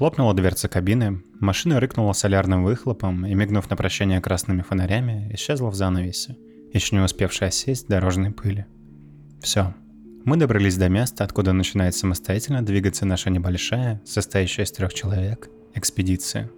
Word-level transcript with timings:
Хлопнула 0.00 0.32
дверца 0.32 0.66
кабины, 0.66 1.22
машина 1.40 1.78
рыкнула 1.78 2.14
солярным 2.14 2.64
выхлопом 2.64 3.26
и, 3.26 3.34
мигнув 3.34 3.68
на 3.68 3.76
прощание 3.76 4.18
красными 4.22 4.62
фонарями, 4.62 5.30
исчезла 5.34 5.68
в 5.68 5.74
занавесе, 5.74 6.38
еще 6.72 6.96
не 6.96 7.02
успевшая 7.02 7.50
осесть 7.50 7.86
дорожной 7.86 8.30
пыли. 8.30 8.64
Все. 9.42 9.74
Мы 10.24 10.38
добрались 10.38 10.78
до 10.78 10.88
места, 10.88 11.24
откуда 11.24 11.52
начинает 11.52 11.94
самостоятельно 11.94 12.64
двигаться 12.64 13.04
наша 13.04 13.28
небольшая, 13.28 14.00
состоящая 14.06 14.62
из 14.62 14.72
трех 14.72 14.94
человек, 14.94 15.50
экспедиция. 15.74 16.50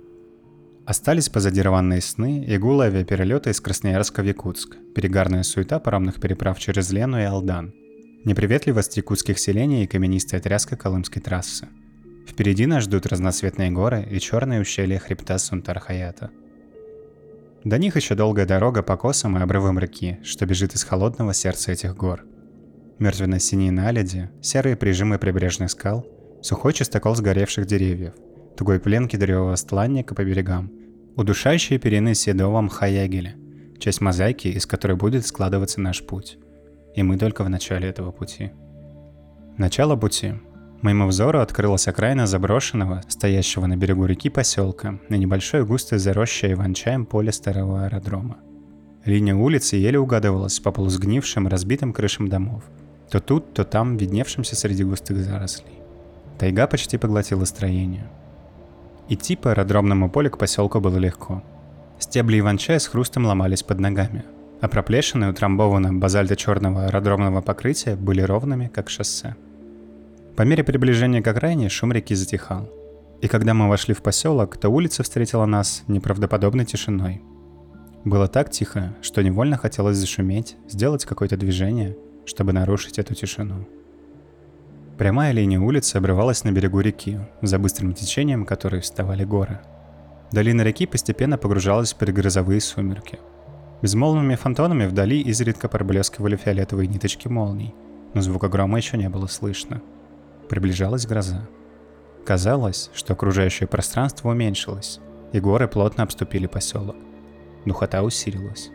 Остались 0.86 1.28
позади 1.28 1.62
рваные 1.62 2.00
сны 2.00 2.44
и 2.44 2.56
гулы 2.58 2.84
авиаперелета 2.84 3.50
из 3.50 3.60
Красноярска 3.60 4.22
в 4.22 4.24
Якутск, 4.24 4.76
перегарная 4.94 5.42
суета 5.42 5.80
паромных 5.80 6.20
переправ 6.20 6.60
через 6.60 6.92
Лену 6.92 7.18
и 7.18 7.24
Алдан, 7.24 7.74
неприветливость 8.24 8.98
якутских 8.98 9.40
селений 9.40 9.82
и 9.82 9.88
каменистая 9.88 10.40
тряска 10.40 10.76
Колымской 10.76 11.20
трассы. 11.20 11.66
Впереди 12.26 12.66
нас 12.66 12.84
ждут 12.84 13.06
разноцветные 13.06 13.70
горы 13.70 14.06
и 14.10 14.18
черные 14.18 14.60
ущелья 14.60 14.98
хребта 14.98 15.38
Сунтархаята. 15.38 16.30
До 17.64 17.78
них 17.78 17.96
еще 17.96 18.14
долгая 18.14 18.46
дорога 18.46 18.82
по 18.82 18.96
косам 18.96 19.38
и 19.38 19.40
обрывам 19.40 19.78
реки, 19.78 20.18
что 20.24 20.46
бежит 20.46 20.74
из 20.74 20.84
холодного 20.84 21.34
сердца 21.34 21.72
этих 21.72 21.96
гор. 21.96 22.24
Мертвенно-синие 22.98 23.70
наледи, 23.70 24.30
серые 24.40 24.76
прижимы 24.76 25.18
прибрежных 25.18 25.70
скал, 25.70 26.06
сухой 26.42 26.72
чистокол 26.72 27.14
сгоревших 27.14 27.66
деревьев– 27.66 28.14
тугой 28.56 28.80
плен 28.80 29.08
кедрового 29.08 29.56
стланника 29.56 30.14
по 30.14 30.24
берегам, 30.24 30.70
удушающие 31.16 31.78
перины 31.78 32.14
седого 32.14 32.60
мха 32.60 32.86
ягеля, 32.86 33.34
часть 33.78 34.00
мозаики, 34.00 34.48
из 34.48 34.66
которой 34.66 34.96
будет 34.96 35.26
складываться 35.26 35.80
наш 35.80 36.04
путь. 36.04 36.38
И 36.94 37.02
мы 37.02 37.18
только 37.18 37.42
в 37.42 37.50
начале 37.50 37.88
этого 37.88 38.12
пути. 38.12 38.52
Начало 39.56 39.96
пути. 39.96 40.34
Моему 40.82 41.06
взору 41.06 41.40
открылась 41.40 41.88
окраина 41.88 42.26
заброшенного, 42.26 43.02
стоящего 43.08 43.66
на 43.66 43.76
берегу 43.76 44.04
реки 44.04 44.28
поселка, 44.28 44.98
на 45.08 45.14
небольшой 45.14 45.64
густой 45.64 45.98
заросшей 45.98 46.52
иван-чаем 46.52 47.06
поле 47.06 47.32
старого 47.32 47.84
аэродрома. 47.84 48.36
Линия 49.04 49.34
улицы 49.34 49.76
еле 49.76 49.98
угадывалась 49.98 50.60
по 50.60 50.72
полусгнившим, 50.72 51.48
разбитым 51.48 51.92
крышам 51.92 52.28
домов, 52.28 52.64
то 53.10 53.20
тут, 53.20 53.54
то 53.54 53.64
там, 53.64 53.96
видневшимся 53.96 54.56
среди 54.56 54.84
густых 54.84 55.18
зарослей. 55.18 55.80
Тайга 56.38 56.66
почти 56.66 56.98
поглотила 56.98 57.44
строение– 57.44 58.10
Идти 59.08 59.36
по 59.36 59.50
аэродромному 59.50 60.08
полю 60.08 60.30
к 60.30 60.38
поселку 60.38 60.80
было 60.80 60.96
легко. 60.96 61.42
Стебли 61.98 62.38
иван-чая 62.38 62.78
с 62.78 62.86
хрустом 62.86 63.26
ломались 63.26 63.62
под 63.62 63.80
ногами, 63.80 64.24
а 64.60 64.68
проплешины, 64.68 65.28
утрамбованные 65.28 65.92
базальта 65.92 66.36
черного 66.36 66.86
аэродромного 66.86 67.42
покрытия, 67.42 67.96
были 67.96 68.22
ровными, 68.22 68.70
как 68.72 68.88
шоссе. 68.88 69.36
По 70.36 70.42
мере 70.42 70.64
приближения 70.64 71.20
к 71.20 71.26
окраине 71.26 71.68
шум 71.68 71.92
реки 71.92 72.14
затихал. 72.14 72.70
И 73.20 73.28
когда 73.28 73.52
мы 73.52 73.68
вошли 73.68 73.94
в 73.94 74.02
поселок, 74.02 74.56
то 74.56 74.70
улица 74.70 75.02
встретила 75.02 75.44
нас 75.44 75.84
неправдоподобной 75.88 76.64
тишиной. 76.64 77.22
Было 78.04 78.26
так 78.28 78.50
тихо, 78.50 78.96
что 79.02 79.22
невольно 79.22 79.56
хотелось 79.58 79.98
зашуметь, 79.98 80.56
сделать 80.68 81.04
какое-то 81.04 81.36
движение, 81.36 81.96
чтобы 82.24 82.52
нарушить 82.52 82.98
эту 82.98 83.14
тишину. 83.14 83.68
Прямая 84.98 85.32
линия 85.32 85.60
улицы 85.60 85.96
обрывалась 85.96 86.44
на 86.44 86.50
берегу 86.50 86.80
реки, 86.80 87.20
за 87.42 87.58
быстрым 87.58 87.92
течением 87.92 88.46
которой 88.46 88.80
вставали 88.80 89.24
горы. 89.24 89.60
Долина 90.32 90.62
реки 90.62 90.86
постепенно 90.86 91.36
погружалась 91.36 91.92
в 91.92 91.96
предгрозовые 91.96 92.60
сумерки. 92.60 93.18
Безмолвными 93.82 94.34
фонтанами 94.34 94.86
вдали 94.86 95.20
изредка 95.20 95.68
проблескивали 95.68 96.36
фиолетовые 96.36 96.88
ниточки 96.88 97.28
молний, 97.28 97.74
но 98.14 98.22
звука 98.22 98.48
грома 98.48 98.78
еще 98.78 98.96
не 98.96 99.08
было 99.08 99.26
слышно. 99.26 99.82
Приближалась 100.52 101.06
гроза. 101.06 101.48
Казалось, 102.26 102.90
что 102.92 103.14
окружающее 103.14 103.66
пространство 103.66 104.28
уменьшилось, 104.28 105.00
и 105.32 105.40
горы 105.40 105.66
плотно 105.66 106.02
обступили 106.02 106.46
поселок. 106.46 106.96
Духота 107.64 108.02
усилилась. 108.02 108.68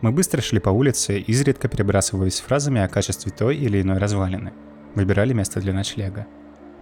Мы 0.00 0.12
быстро 0.12 0.40
шли 0.40 0.60
по 0.60 0.70
улице, 0.70 1.18
изредка 1.18 1.66
перебрасываясь 1.66 2.38
фразами 2.38 2.80
о 2.80 2.86
качестве 2.86 3.32
той 3.32 3.56
или 3.56 3.82
иной 3.82 3.98
развалины– 3.98 4.52
Выбирали 4.94 5.32
место 5.32 5.60
для 5.60 5.72
ночлега. 5.72 6.28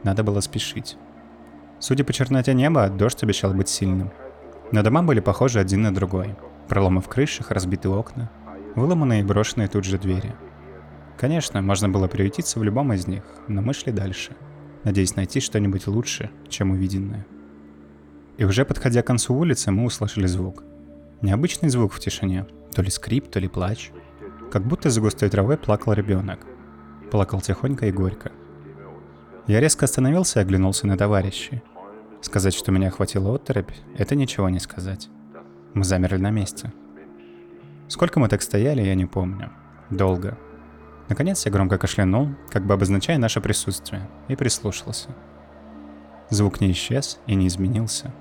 Надо 0.03 0.23
было 0.23 0.41
спешить. 0.41 0.99
Судя 1.79 2.05
по 2.05 2.13
черноте 2.13 2.53
неба, 2.53 2.91
дождь 2.91 3.23
обещал 3.23 3.55
быть 3.55 3.71
сильным. 3.71 4.11
Но 4.71 4.83
дома 4.83 5.03
были 5.03 5.21
похожи 5.21 5.59
один 5.59 5.81
на 5.81 5.95
другой. 5.95 6.37
Проломы 6.69 7.01
в 7.01 7.09
крышах, 7.09 7.51
разбитые 7.53 7.95
окна, 7.95 8.31
выломанные 8.75 9.21
и 9.23 9.25
брошенные 9.25 9.69
тут 9.69 9.85
же 9.85 9.97
двери. 9.97 10.35
Конечно, 11.21 11.61
можно 11.61 11.91
было 11.91 12.09
приютиться 12.09 12.59
в 12.59 12.65
любом 12.65 12.95
из 12.95 13.07
них, 13.07 13.23
но 13.47 13.61
мы 13.61 13.75
шли 13.75 13.93
дальше, 13.93 14.35
надеясь 14.85 15.17
найти 15.17 15.41
что-нибудь 15.41 15.87
лучше, 15.87 16.31
чем 16.49 16.71
увиденное. 16.71 17.27
И 18.39 18.45
уже 18.47 18.65
подходя 18.65 19.03
к 19.03 19.07
концу 19.07 19.35
улицы, 19.35 19.71
мы 19.71 19.85
услышали 19.85 20.27
звук. 20.27 20.65
Необычный 21.21 21.69
звук 21.69 21.93
в 21.93 22.01
тишине, 22.01 22.47
то 22.75 22.81
ли 22.81 22.89
скрип, 22.89 23.29
то 23.29 23.39
ли 23.39 23.49
плач. 23.49 23.91
Как 24.51 24.67
будто 24.67 24.89
за 24.89 25.03
густой 25.03 25.29
травой 25.29 25.59
плакал 25.59 25.93
ребенок. 25.93 26.41
Плакал 27.11 27.43
тихонько 27.43 27.85
и 27.85 27.93
горько. 27.93 28.33
Я 29.47 29.61
резко 29.61 29.85
остановился 29.85 30.41
и 30.41 30.43
оглянулся 30.43 30.87
на 30.87 30.97
товарищей. 30.97 31.63
Сказать, 32.23 32.55
что 32.55 32.73
меня 32.73 32.89
охватила 32.89 33.35
оттопь, 33.35 33.73
это 33.95 34.15
ничего 34.15 34.49
не 34.49 34.59
сказать. 34.59 35.11
Мы 35.75 35.85
замерли 35.85 36.17
на 36.17 36.31
месте. 36.31 36.73
Сколько 37.89 38.21
мы 38.21 38.29
так 38.29 38.41
стояли, 38.41 38.81
я 38.81 38.95
не 38.95 39.05
помню. 39.05 39.51
Долго. 39.91 40.39
Наконец 41.11 41.45
я 41.45 41.53
громко 41.53 41.77
кашлянул, 41.77 42.31
как 42.49 42.65
бы 42.65 42.73
обозначая 42.73 43.19
наше 43.19 43.43
присутствие, 43.43 44.09
и 44.29 44.37
прислушался. 44.37 45.11
Звук 46.31 46.63
не 46.63 46.71
исчез 46.71 47.19
и 47.27 47.35
не 47.35 47.49
изменился. 47.49 48.15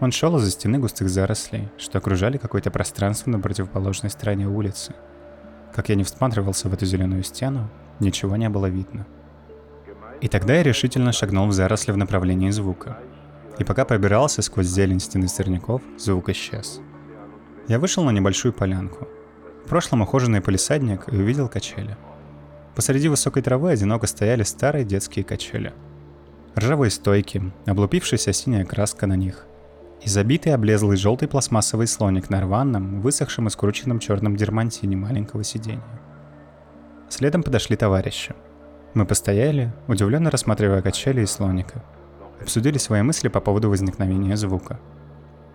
Он 0.00 0.12
шел 0.12 0.36
из-за 0.36 0.50
стены 0.50 0.78
густых 0.78 1.08
зарослей, 1.08 1.70
что 1.78 1.96
окружали 1.96 2.36
какое-то 2.36 2.70
пространство 2.70 3.30
на 3.30 3.40
противоположной 3.40 4.10
стороне 4.10 4.46
улицы. 4.46 4.94
Как 5.74 5.88
я 5.88 5.94
не 5.94 6.04
всматривался 6.04 6.68
в 6.68 6.74
эту 6.74 6.84
зеленую 6.84 7.22
стену, 7.22 7.70
Ничего 8.02 8.36
не 8.36 8.48
было 8.48 8.66
видно. 8.66 9.06
И 10.20 10.26
тогда 10.26 10.54
я 10.54 10.64
решительно 10.64 11.12
шагнул 11.12 11.46
в 11.46 11.52
заросли 11.52 11.92
в 11.92 11.96
направлении 11.96 12.50
звука. 12.50 12.98
И 13.58 13.64
пока 13.64 13.84
пробирался 13.84 14.42
сквозь 14.42 14.66
зелень 14.66 14.98
стены 14.98 15.28
сорняков, 15.28 15.82
звук 15.98 16.28
исчез. 16.30 16.80
Я 17.68 17.78
вышел 17.78 18.02
на 18.02 18.10
небольшую 18.10 18.52
полянку. 18.52 19.06
В 19.64 19.68
прошлом 19.68 20.02
ухоженный 20.02 20.40
полисадник 20.40 21.12
и 21.12 21.16
увидел 21.16 21.48
качели. 21.48 21.96
Посреди 22.74 23.08
высокой 23.08 23.42
травы 23.42 23.70
одиноко 23.70 24.06
стояли 24.06 24.42
старые 24.42 24.84
детские 24.84 25.24
качели. 25.24 25.72
Ржавые 26.58 26.90
стойки, 26.90 27.42
облупившаяся 27.66 28.32
синяя 28.32 28.64
краска 28.64 29.06
на 29.06 29.14
них. 29.14 29.46
И 30.02 30.08
забитый 30.08 30.52
облезлый 30.54 30.96
желтый 30.96 31.28
пластмассовый 31.28 31.86
слоник 31.86 32.28
на 32.28 32.40
рваном, 32.40 33.00
высохшем 33.00 33.46
и 33.46 33.50
скрученном 33.50 34.00
черном 34.00 34.36
дермантине 34.36 34.96
маленького 34.96 35.44
сиденья. 35.44 36.00
Следом 37.08 37.42
подошли 37.42 37.76
товарищи. 37.76 38.34
Мы 38.94 39.06
постояли, 39.06 39.72
удивленно 39.86 40.30
рассматривая 40.30 40.82
качели 40.82 41.22
и 41.22 41.26
слоника. 41.26 41.84
Обсудили 42.40 42.78
свои 42.78 43.02
мысли 43.02 43.28
по 43.28 43.40
поводу 43.40 43.70
возникновения 43.70 44.36
звука. 44.36 44.80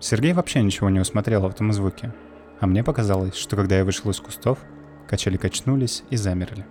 Сергей 0.00 0.32
вообще 0.32 0.62
ничего 0.62 0.88
не 0.88 1.00
усмотрел 1.00 1.42
в 1.42 1.50
этом 1.50 1.72
звуке. 1.72 2.12
А 2.60 2.66
мне 2.66 2.82
показалось, 2.82 3.36
что 3.36 3.56
когда 3.56 3.78
я 3.78 3.84
вышел 3.84 4.10
из 4.10 4.20
кустов, 4.20 4.58
качели 5.08 5.36
качнулись 5.36 6.02
и 6.10 6.16
замерли. 6.16 6.66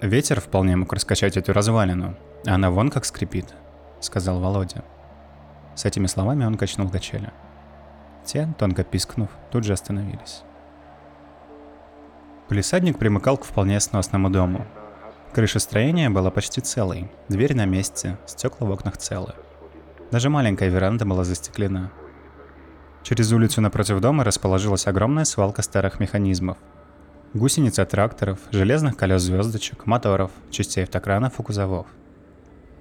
«Ветер 0.00 0.40
вполне 0.40 0.76
мог 0.76 0.92
раскачать 0.92 1.36
эту 1.36 1.52
развалину, 1.52 2.16
а 2.46 2.54
она 2.54 2.70
вон 2.70 2.90
как 2.90 3.04
скрипит»,— 3.04 3.54
сказал 4.00 4.40
Володя. 4.40 4.84
С 5.76 5.84
этими 5.84 6.06
словами 6.06 6.44
он 6.44 6.56
качнул 6.56 6.90
качели. 6.90 7.30
Те, 8.24 8.52
тонко 8.58 8.84
пискнув, 8.84 9.30
тут 9.50 9.64
же 9.64 9.72
остановились. 9.72 10.42
Полисадник 12.48 12.98
примыкал 12.98 13.38
к 13.38 13.44
вполне 13.44 13.80
сносному 13.80 14.28
дому. 14.28 14.66
Крыша 15.32 15.58
строения 15.58 16.10
была 16.10 16.30
почти 16.30 16.60
целой, 16.60 17.10
дверь 17.28 17.54
на 17.54 17.64
месте, 17.64 18.18
стекла 18.26 18.66
в 18.66 18.70
окнах 18.70 18.98
целы. 18.98 19.34
Даже 20.10 20.28
маленькая 20.28 20.68
веранда 20.68 21.06
была 21.06 21.24
застеклена. 21.24 21.90
Через 23.02 23.32
улицу 23.32 23.60
напротив 23.60 24.00
дома 24.00 24.24
расположилась 24.24 24.86
огромная 24.86 25.24
свалка 25.24 25.62
старых 25.62 26.00
механизмов. 26.00 26.58
Гусеницы 27.34 27.80
от 27.80 27.90
тракторов, 27.90 28.38
железных 28.50 28.96
колес 28.96 29.22
звездочек, 29.22 29.86
моторов, 29.86 30.30
частей 30.50 30.84
автокранов 30.84 31.38
и 31.40 31.42
кузовов. 31.42 31.86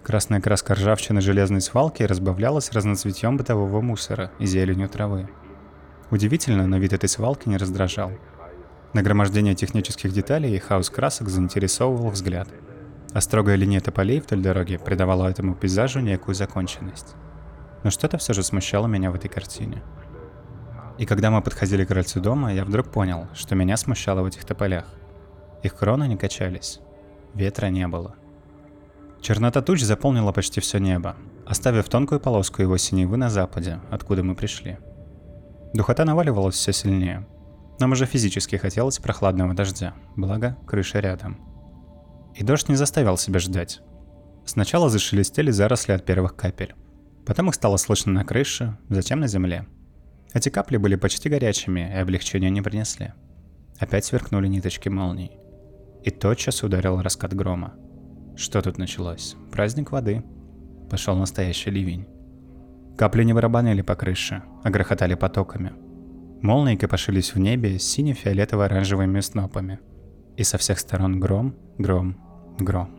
Красная 0.04 0.42
краска 0.42 0.74
ржавчины 0.74 1.22
железной 1.22 1.62
свалки 1.62 2.04
разбавлялась 2.04 2.72
разноцветьем 2.72 3.38
бытового 3.38 3.82
мусора 3.82 4.32
и 4.40 4.46
зеленью 4.46 4.90
травы. 4.90 5.30
Удивительно, 6.10 6.68
но 6.68 6.78
вид 6.78 6.94
этой 6.94 7.08
свалки 7.08 7.48
не 7.48 7.58
раздражал– 7.58 8.12
Нагромождение 8.94 9.56
технических 9.56 10.12
деталей 10.12 10.54
и 10.54 10.60
хаос 10.60 10.90
красок 10.90 11.30
заинтересовывал 11.30 12.10
взгляд. 12.10 12.50
А 13.14 13.22
строгая 13.22 13.56
линия 13.56 13.80
тополей 13.80 14.20
вдоль 14.20 14.42
дороги 14.42 14.76
придавала 14.76 15.30
этому 15.30 15.56
пейзажу 15.56 16.02
некую 16.02 16.36
законченность. 16.36 17.16
Но 17.84 17.90
что-то 17.90 18.18
все 18.18 18.34
же 18.34 18.44
смущало 18.44 18.88
меня 18.88 19.12
в 19.12 19.16
этой 19.16 19.30
картине. 19.30 19.82
И 20.98 21.06
когда 21.06 21.32
мы 21.32 21.42
подходили 21.42 21.86
к 21.86 21.90
крыльцу 21.90 22.20
дома, 22.20 22.54
я 22.54 22.66
вдруг 22.66 22.92
понял, 22.92 23.28
что 23.34 23.56
меня 23.56 23.78
смущало 23.78 24.22
в 24.22 24.26
этих 24.26 24.46
тополях. 24.46 24.86
Их 25.64 25.76
кроны 25.76 26.08
не 26.08 26.18
качались. 26.18 26.80
Ветра 27.34 27.68
не 27.68 27.88
было. 27.88 28.16
Чернота 29.22 29.62
туч 29.62 29.82
заполнила 29.82 30.32
почти 30.32 30.60
все 30.60 30.80
небо, 30.80 31.16
оставив 31.46 31.88
тонкую 31.90 32.20
полоску 32.20 32.62
его 32.62 32.78
синевы 32.78 33.18
на 33.18 33.30
западе, 33.30 33.80
откуда 33.90 34.24
мы 34.24 34.36
пришли. 34.36 34.78
Духота 35.74 36.06
наваливалась 36.06 36.56
все 36.56 36.74
сильнее. 36.74 37.28
Нам 37.80 37.94
уже 37.94 38.06
физически 38.06 38.58
хотелось 38.58 39.00
прохладного 39.00 39.54
дождя, 39.54 39.94
благо 40.16 40.58
крыша 40.68 41.00
рядом. 41.00 41.40
И 42.36 42.44
дождь 42.44 42.70
не 42.70 42.76
заставил 42.76 43.18
себя 43.18 43.40
ждать. 43.40 43.82
Сначала 44.46 44.90
зашелестели 44.90 45.52
заросли 45.52 45.94
от 45.94 46.06
первых 46.06 46.36
капель. 46.36 46.76
Потом 47.26 47.50
их 47.50 47.56
стало 47.56 47.78
слышно 47.78 48.12
на 48.12 48.26
крыше, 48.26 48.78
затем 48.90 49.20
на 49.20 49.28
земле. 49.28 49.68
Эти 50.34 50.50
капли 50.50 50.78
были 50.78 50.96
почти 50.96 51.28
горячими 51.30 51.92
и 51.94 51.98
облегчения 51.98 52.50
не 52.50 52.62
принесли. 52.62 53.14
Опять 53.80 54.06
сверкнули 54.06 54.48
ниточки 54.48 54.88
молний. 54.88 55.32
И 56.04 56.10
тотчас 56.10 56.64
ударил 56.64 57.02
раскат 57.02 57.34
грома. 57.34 57.74
Что 58.38 58.62
тут 58.62 58.78
началось? 58.78 59.36
Праздник 59.52 59.92
воды. 59.92 60.24
Пошел 60.90 61.16
настоящий 61.16 61.70
ливень. 61.70 62.08
Капли 62.98 63.24
не 63.24 63.34
барабанили 63.34 63.82
по 63.82 63.96
крыше, 63.96 64.44
а 64.64 64.70
грохотали 64.70 65.16
потоками. 65.16 65.74
Молнии 66.42 66.76
копошились 66.76 67.36
в 67.36 67.40
небе 67.40 67.78
с 67.78 67.84
сине-фиолетово-оранжевыми 67.84 69.20
снопами. 69.22 69.80
И 70.38 70.44
со 70.44 70.58
всех 70.58 70.80
сторон 70.80 71.20
гром, 71.20 71.56
гром, 71.78 72.18
гром. 72.58 72.90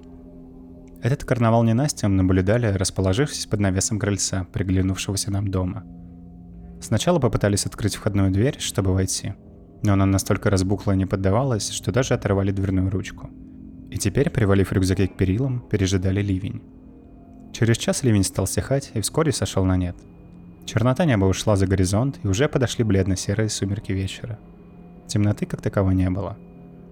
Этот 1.02 1.24
карнавал 1.24 1.64
ненастьем 1.64 2.14
наблюдали, 2.16 2.66
расположившись 2.66 3.46
под 3.46 3.60
навесом 3.60 3.98
крыльца, 3.98 4.46
приглянувшегося 4.52 5.30
нам 5.32 5.48
дома. 5.50 5.84
Сначала 6.82 7.18
попытались 7.18 7.64
открыть 7.64 7.94
входную 7.94 8.30
дверь, 8.30 8.58
чтобы 8.58 8.92
войти, 8.92 9.32
но 9.82 9.94
она 9.94 10.04
настолько 10.04 10.50
разбухла 10.50 10.92
и 10.92 10.96
не 10.96 11.06
поддавалась, 11.06 11.70
что 11.70 11.92
даже 11.92 12.12
оторвали 12.12 12.50
дверную 12.50 12.90
ручку. 12.90 13.30
И 13.90 13.96
теперь, 13.96 14.28
привалив 14.28 14.72
рюкзаки 14.72 15.06
к 15.06 15.16
перилам, 15.16 15.60
пережидали 15.70 16.20
ливень. 16.20 16.60
Через 17.52 17.78
час 17.78 18.02
ливень 18.02 18.24
стал 18.24 18.46
стихать 18.46 18.90
и 18.92 19.00
вскоре 19.00 19.32
сошел 19.32 19.64
на 19.64 19.76
нет. 19.78 19.96
Чернота 20.66 21.06
неба 21.06 21.24
ушла 21.24 21.56
за 21.56 21.66
горизонт, 21.66 22.20
и 22.22 22.28
уже 22.28 22.48
подошли 22.48 22.84
бледно-серые 22.84 23.48
сумерки 23.48 23.92
вечера. 23.92 24.38
Темноты 25.06 25.46
как 25.46 25.62
таковой 25.62 25.94
не 25.94 26.10
было. 26.10 26.36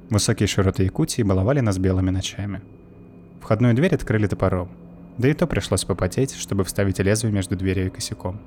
Высокие 0.09 0.47
широты 0.47 0.85
Якутии 0.85 1.23
баловали 1.23 1.61
нас 1.61 1.79
белыми 1.79 2.11
ночами– 2.11 2.63
Входную 3.41 3.75
дверь 3.75 3.95
открыли 3.95 4.27
топором. 4.27 4.69
Да 5.19 5.29
и 5.29 5.35
то 5.35 5.47
пришлось 5.47 5.85
попотеть, 5.85 6.35
чтобы 6.35 6.65
вставить 6.65 6.99
лезвие 6.99 7.33
между 7.33 7.57
дверью 7.57 7.87
и 7.87 7.91
косяком. 7.91 8.41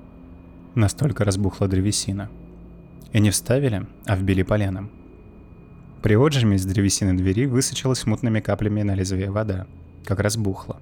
Настолько 0.75 1.23
разбухла 1.23 1.67
древесина. 1.67 2.29
И 3.11 3.19
не 3.19 3.29
вставили, 3.29 3.85
а 4.05 4.15
вбили 4.15 4.41
поленом. 4.41 4.89
При 6.01 6.15
отжиме 6.15 6.55
из 6.55 6.65
древесины 6.65 7.13
двери 7.13 7.45
высочилась 7.45 8.05
мутными 8.05 8.39
каплями 8.39 8.81
на 8.81 8.95
лезвие 8.95 9.29
вода, 9.29 9.67
как 10.03 10.19
разбухла. 10.19 10.81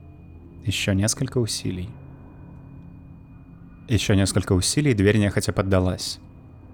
Еще 0.65 0.95
несколько 0.95 1.39
усилий. 1.39 1.89
Еще 3.89 4.15
несколько 4.15 4.53
усилий, 4.53 4.93
дверь 4.93 5.17
нехотя 5.17 5.51
поддалась. 5.51 6.19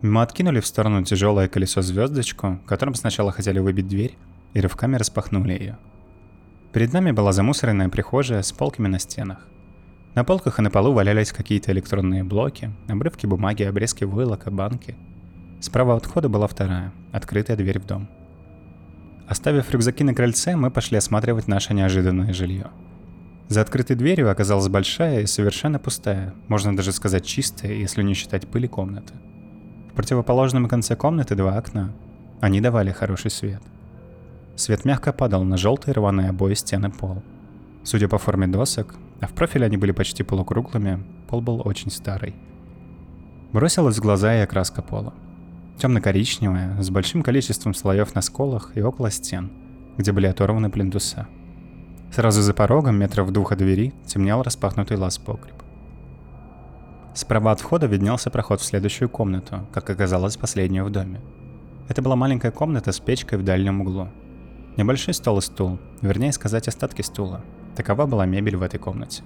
Мы 0.02 0.22
откинули 0.22 0.60
в 0.60 0.68
сторону 0.68 1.04
тяжелое 1.04 1.48
колесо 1.48 1.82
звездочку, 1.82 2.60
которым 2.68 2.94
сначала 2.94 3.32
хотели 3.32 3.58
выбить 3.58 3.88
дверь, 3.88 4.16
и 4.54 4.62
рывками 4.62 4.96
распахнули 4.96 5.54
ее. 5.54 5.78
Перед 6.72 6.94
нами 6.94 7.10
была 7.12 7.32
замусоренная 7.32 7.90
прихожая 7.90 8.44
с 8.44 8.52
полками 8.52 8.88
на 8.88 9.00
стенах. 9.00 9.48
На 10.16 10.24
полках 10.24 10.60
и 10.60 10.62
на 10.62 10.72
полу 10.72 10.94
валялись 10.94 11.32
какие-то 11.32 11.72
электронные 11.72 12.24
блоки, 12.24 12.72
обрывки 12.88 13.26
бумаги, 13.26 13.64
обрезки 13.64 14.04
войлока, 14.04 14.50
банки. 14.50 14.96
Справа 15.60 15.96
от 15.96 16.06
входа 16.06 16.30
была 16.30 16.48
вторая, 16.48 16.92
открытая 17.12 17.58
дверь 17.58 17.80
в 17.80 17.86
дом. 17.86 18.08
Оставив 19.28 19.72
рюкзаки 19.72 20.04
на 20.04 20.14
крыльце, 20.14 20.56
мы 20.56 20.72
пошли 20.72 20.98
осматривать 20.98 21.48
наше 21.48 21.74
неожиданное 21.74 22.34
жилье. 22.34 22.68
За 23.48 23.62
открытой 23.62 23.96
дверью 23.96 24.32
оказалась 24.32 24.68
большая 24.68 25.22
и 25.22 25.26
совершенно 25.26 25.80
пустая, 25.80 26.34
можно 26.48 26.76
даже 26.76 26.92
сказать 26.92 27.26
чистая, 27.26 27.74
если 27.74 28.04
не 28.04 28.14
считать 28.14 28.48
пыли 28.48 28.68
комната. 28.68 29.14
В 29.92 29.96
противоположном 29.96 30.68
конце 30.68 30.96
комнаты 30.96 31.36
два 31.36 31.58
окна. 31.58 31.94
Они 32.40 32.62
давали 32.62 32.92
хороший 32.92 33.32
свет– 33.32 33.62
Свет 34.58 34.86
мягко 34.86 35.14
падал 35.14 35.44
на 35.44 35.56
желтые 35.56 35.94
рваные 35.94 36.30
обои 36.30 36.56
стены 36.56 36.90
пол. 36.90 37.22
Судя 37.88 38.10
по 38.10 38.18
форме 38.18 38.48
досок, 38.48 38.96
а 39.22 39.28
в 39.28 39.32
профиле 39.32 39.66
они 39.66 39.78
были 39.78 39.94
почти 39.94 40.22
полукруглыми, 40.22 41.06
пол 41.30 41.40
был 41.40 41.62
очень 41.64 41.90
старый. 41.90 42.36
Бросилась 43.54 43.96
в 43.96 44.02
глаза 44.02 44.36
и 44.36 44.40
окраска 44.40 44.82
пола. 44.82 45.14
Темно-коричневая, 45.78 46.82
с 46.82 46.90
большим 46.90 47.24
количеством 47.24 47.74
слоев 47.74 48.14
на 48.14 48.22
сколах 48.22 48.74
и 48.76 48.82
около 48.82 49.10
стен, 49.10 49.52
где 49.98 50.12
были 50.12 50.28
оторваны 50.28 50.70
плинтуса. 50.70 51.30
Сразу 52.12 52.42
за 52.42 52.54
порогом, 52.54 53.00
метров 53.00 53.32
двух 53.32 53.54
от 53.54 53.60
двери, 53.60 53.94
темнел 54.06 54.42
распахнутый 54.42 54.98
лаз 54.98 55.18
погреб. 55.18 55.56
Справа 57.14 57.54
от 57.54 57.62
входа 57.62 57.88
виднелся 57.88 58.30
проход 58.30 58.60
в 58.60 58.66
следующую 58.66 59.08
комнату, 59.08 59.66
как 59.72 59.90
оказалось 59.90 60.36
последнюю 60.36 60.84
в 60.84 60.90
доме. 60.90 61.22
Это 61.88 62.02
была 62.02 62.18
маленькая 62.18 62.52
комната 62.52 62.92
с 62.92 63.00
печкой 63.00 63.40
в 63.40 63.46
дальнем 63.46 63.80
углу, 63.80 64.10
Небольшой 64.76 65.14
стол 65.14 65.40
и 65.40 65.42
стул, 65.42 65.80
вернее 66.02 66.34
сказать 66.34 66.68
остатки 66.68 67.02
стула. 67.02 67.42
Такова 67.78 68.08
была 68.08 68.26
мебель 68.26 68.58
в 68.58 68.64
этой 68.64 68.80
комнате. 68.80 69.22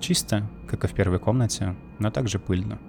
Чисто, 0.00 0.50
как 0.66 0.82
и 0.82 0.88
в 0.88 0.94
первой 0.94 1.20
комнате, 1.20 1.76
но 2.00 2.10
также 2.10 2.40
пыльно. 2.40 2.80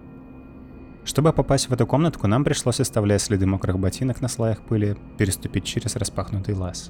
Чтобы 1.06 1.32
попасть 1.32 1.70
в 1.70 1.74
эту 1.74 1.86
комнатку, 1.86 2.26
нам 2.26 2.44
пришлось, 2.44 2.80
оставляя 2.80 3.20
следы 3.20 3.46
мокрых 3.46 3.78
ботинок 3.78 4.20
на 4.20 4.28
слоях 4.28 4.62
пыли, 4.62 4.98
переступить 5.20 5.64
через 5.64 5.96
распахнутый 5.96 6.56
лаз. 6.56 6.90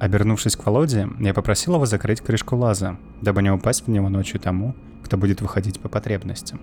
Обернувшись 0.00 0.56
к 0.56 0.66
Володе, 0.66 1.08
я 1.20 1.32
попросил 1.32 1.76
его 1.76 1.86
закрыть 1.86 2.20
крышку 2.20 2.56
лаза, 2.56 2.96
дабы 3.22 3.44
не 3.44 3.52
упасть 3.52 3.86
в 3.86 3.90
него 3.90 4.08
ночью 4.08 4.40
тому, 4.40 4.74
кто 5.04 5.16
будет 5.16 5.40
выходить 5.40 5.78
по 5.78 5.88
потребностям. 5.88 6.60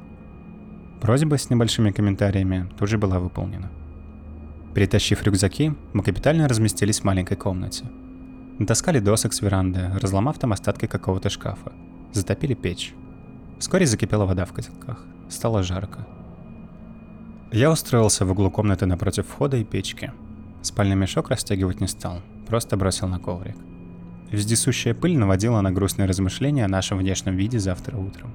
Просьба 0.99 1.37
с 1.37 1.49
небольшими 1.49 1.91
комментариями 1.91 2.69
тут 2.77 2.89
же 2.89 2.97
была 2.97 3.19
выполнена. 3.19 3.71
Перетащив 4.73 5.23
рюкзаки, 5.23 5.73
мы 5.93 6.03
капитально 6.03 6.49
разместились 6.49 6.99
в 6.99 7.05
маленькой 7.05 7.37
комнате. 7.37 7.85
Натаскали 8.57 8.99
досок 8.99 9.33
с 9.33 9.41
веранды, 9.41 9.91
разломав 10.01 10.39
там 10.39 10.53
остатки 10.53 10.87
какого-то 10.87 11.29
шкафа. 11.29 11.73
Затопили 12.13 12.53
печь. 12.53 12.93
Вскоре 13.59 13.85
закипела 13.85 14.25
вода 14.25 14.45
в 14.45 14.53
котелках. 14.53 15.03
Стало 15.27 15.61
жарко. 15.61 16.07
Я 17.51 17.69
устроился 17.69 18.25
в 18.25 18.31
углу 18.31 18.49
комнаты 18.49 18.85
напротив 18.85 19.27
входа 19.27 19.57
и 19.57 19.65
печки. 19.65 20.13
Спальный 20.61 20.95
мешок 20.95 21.29
растягивать 21.29 21.81
не 21.81 21.87
стал, 21.87 22.21
просто 22.47 22.77
бросил 22.77 23.09
на 23.09 23.19
коврик. 23.19 23.57
Вездесущая 24.31 24.93
пыль 24.93 25.17
наводила 25.17 25.59
на 25.59 25.71
грустные 25.71 26.07
размышления 26.07 26.63
о 26.63 26.69
нашем 26.69 26.97
внешнем 26.97 27.35
виде 27.35 27.59
завтра 27.59 27.97
утром. 27.97 28.33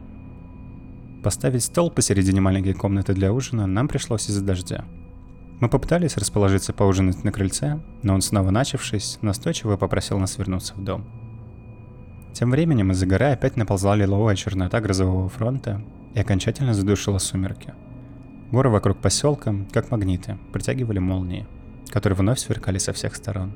Поставить 1.24 1.64
стол 1.64 1.90
посередине 1.90 2.42
маленькой 2.42 2.74
комнаты 2.74 3.14
для 3.14 3.32
ужина 3.32 3.66
нам 3.66 3.88
пришлось 3.88 4.28
из-за 4.28 4.44
дождя– 4.44 4.84
мы 5.60 5.68
попытались 5.68 6.16
расположиться 6.16 6.72
поужинать 6.72 7.22
на 7.22 7.32
крыльце, 7.32 7.78
но 8.02 8.14
он 8.14 8.22
снова 8.22 8.50
начавшись, 8.50 9.18
настойчиво 9.20 9.76
попросил 9.76 10.18
нас 10.18 10.38
вернуться 10.38 10.74
в 10.74 10.82
дом. 10.82 11.04
Тем 12.32 12.50
временем 12.50 12.92
из-за 12.92 13.06
горы 13.06 13.26
опять 13.26 13.56
наползла 13.56 13.94
лиловая 13.94 14.36
чернота 14.36 14.80
грозового 14.80 15.28
фронта 15.28 15.82
и 16.14 16.20
окончательно 16.20 16.72
задушила 16.72 17.18
сумерки. 17.18 17.74
Горы 18.50 18.70
вокруг 18.70 18.98
поселка, 18.98 19.54
как 19.70 19.90
магниты, 19.90 20.38
притягивали 20.52 20.98
молнии, 20.98 21.46
которые 21.90 22.16
вновь 22.16 22.38
сверкали 22.38 22.78
со 22.78 22.94
всех 22.94 23.14
сторон. 23.14 23.52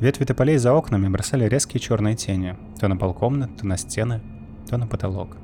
Ветви 0.00 0.24
тополей 0.24 0.56
за 0.56 0.72
окнами 0.72 1.08
бросали 1.08 1.46
резкие 1.46 1.80
черные 1.80 2.16
тени, 2.16 2.56
то 2.80 2.88
на 2.88 2.96
пол 2.96 3.12
комнат, 3.12 3.54
то 3.58 3.66
на 3.66 3.76
стены, 3.76 4.22
то 4.68 4.78
на 4.78 4.86
потолок. 4.86 5.36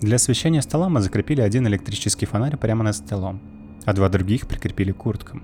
Для 0.00 0.16
освещения 0.16 0.62
стола 0.62 0.88
мы 0.88 1.00
закрепили 1.00 1.40
один 1.40 1.66
электрический 1.66 2.26
фонарь 2.26 2.56
прямо 2.58 2.84
над 2.84 2.94
столом– 2.94 3.40
а 3.84 3.92
два 3.92 4.08
других 4.08 4.46
прикрепили 4.46 4.92
к 4.92 4.96
курткам. 4.96 5.42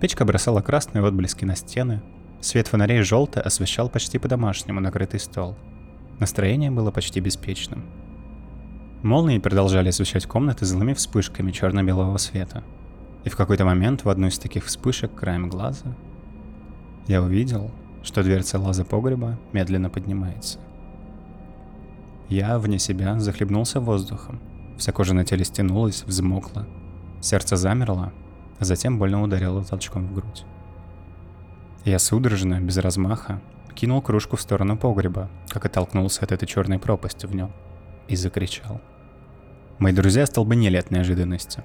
Печка 0.00 0.24
бросала 0.24 0.60
красные 0.60 1.04
отблески 1.04 1.44
на 1.44 1.56
стены, 1.56 2.02
свет 2.40 2.68
фонарей 2.68 3.02
желто 3.02 3.40
освещал 3.40 3.88
почти 3.88 4.18
по-домашнему 4.18 4.80
накрытый 4.80 5.20
стол. 5.20 5.56
Настроение 6.18 6.70
было 6.70 6.90
почти 6.90 7.20
беспечным. 7.20 7.84
Молнии 9.02 9.38
продолжали 9.38 9.88
освещать 9.88 10.26
комнаты 10.26 10.64
злыми 10.64 10.94
вспышками 10.94 11.52
черно-белого 11.52 12.16
света. 12.18 12.62
И 13.24 13.28
в 13.28 13.36
какой-то 13.36 13.64
момент 13.64 14.04
в 14.04 14.08
одну 14.08 14.28
из 14.28 14.38
таких 14.38 14.64
вспышек 14.64 15.14
краем 15.14 15.48
глаза 15.48 15.94
я 17.06 17.22
увидел, 17.22 17.70
что 18.02 18.22
дверца 18.22 18.58
лаза 18.58 18.84
погреба 18.84 19.38
медленно 19.52 19.90
поднимается. 19.90 20.58
Я, 22.28 22.58
вне 22.58 22.78
себя, 22.78 23.20
захлебнулся 23.20 23.80
воздухом. 23.80 24.40
Вся 24.78 24.92
кожа 24.92 25.14
на 25.14 25.24
теле 25.24 25.44
стянулась, 25.44 26.04
взмокла, 26.04 26.66
Сердце 27.24 27.56
замерло, 27.56 28.12
а 28.58 28.66
затем 28.66 28.98
больно 28.98 29.22
ударило 29.22 29.64
толчком 29.64 30.06
в 30.06 30.12
грудь. 30.12 30.44
Я 31.86 31.98
судорожно, 31.98 32.60
без 32.60 32.76
размаха, 32.76 33.40
кинул 33.74 34.02
кружку 34.02 34.36
в 34.36 34.42
сторону 34.42 34.76
погреба, 34.76 35.30
как 35.48 35.64
оттолкнулся 35.64 36.20
от 36.22 36.32
этой 36.32 36.44
черной 36.44 36.78
пропасти 36.78 37.24
в 37.24 37.34
нем, 37.34 37.50
и 38.08 38.14
закричал. 38.14 38.78
Мои 39.78 39.94
друзья 39.94 40.26
столбенели 40.26 40.76
от 40.76 40.90
неожиданности. 40.90 41.64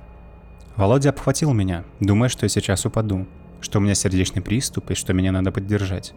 Володя 0.78 1.10
обхватил 1.10 1.52
меня, 1.52 1.84
думая, 2.00 2.30
что 2.30 2.46
я 2.46 2.50
сейчас 2.50 2.86
упаду, 2.86 3.28
что 3.60 3.80
у 3.80 3.82
меня 3.82 3.96
сердечный 3.96 4.42
приступ 4.42 4.92
и 4.92 4.96
что 4.96 5.12
меня 5.12 5.34
надо 5.34 5.52
поддержать. 5.52 6.14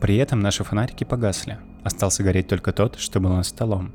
При 0.00 0.14
этом 0.14 0.38
наши 0.38 0.62
фонарики 0.62 1.02
погасли, 1.02 1.58
Остался 1.82 2.22
гореть 2.22 2.46
только 2.46 2.72
тот, 2.72 3.00
что 3.00 3.18
был 3.18 3.32
над 3.32 3.46
столом. 3.46 3.90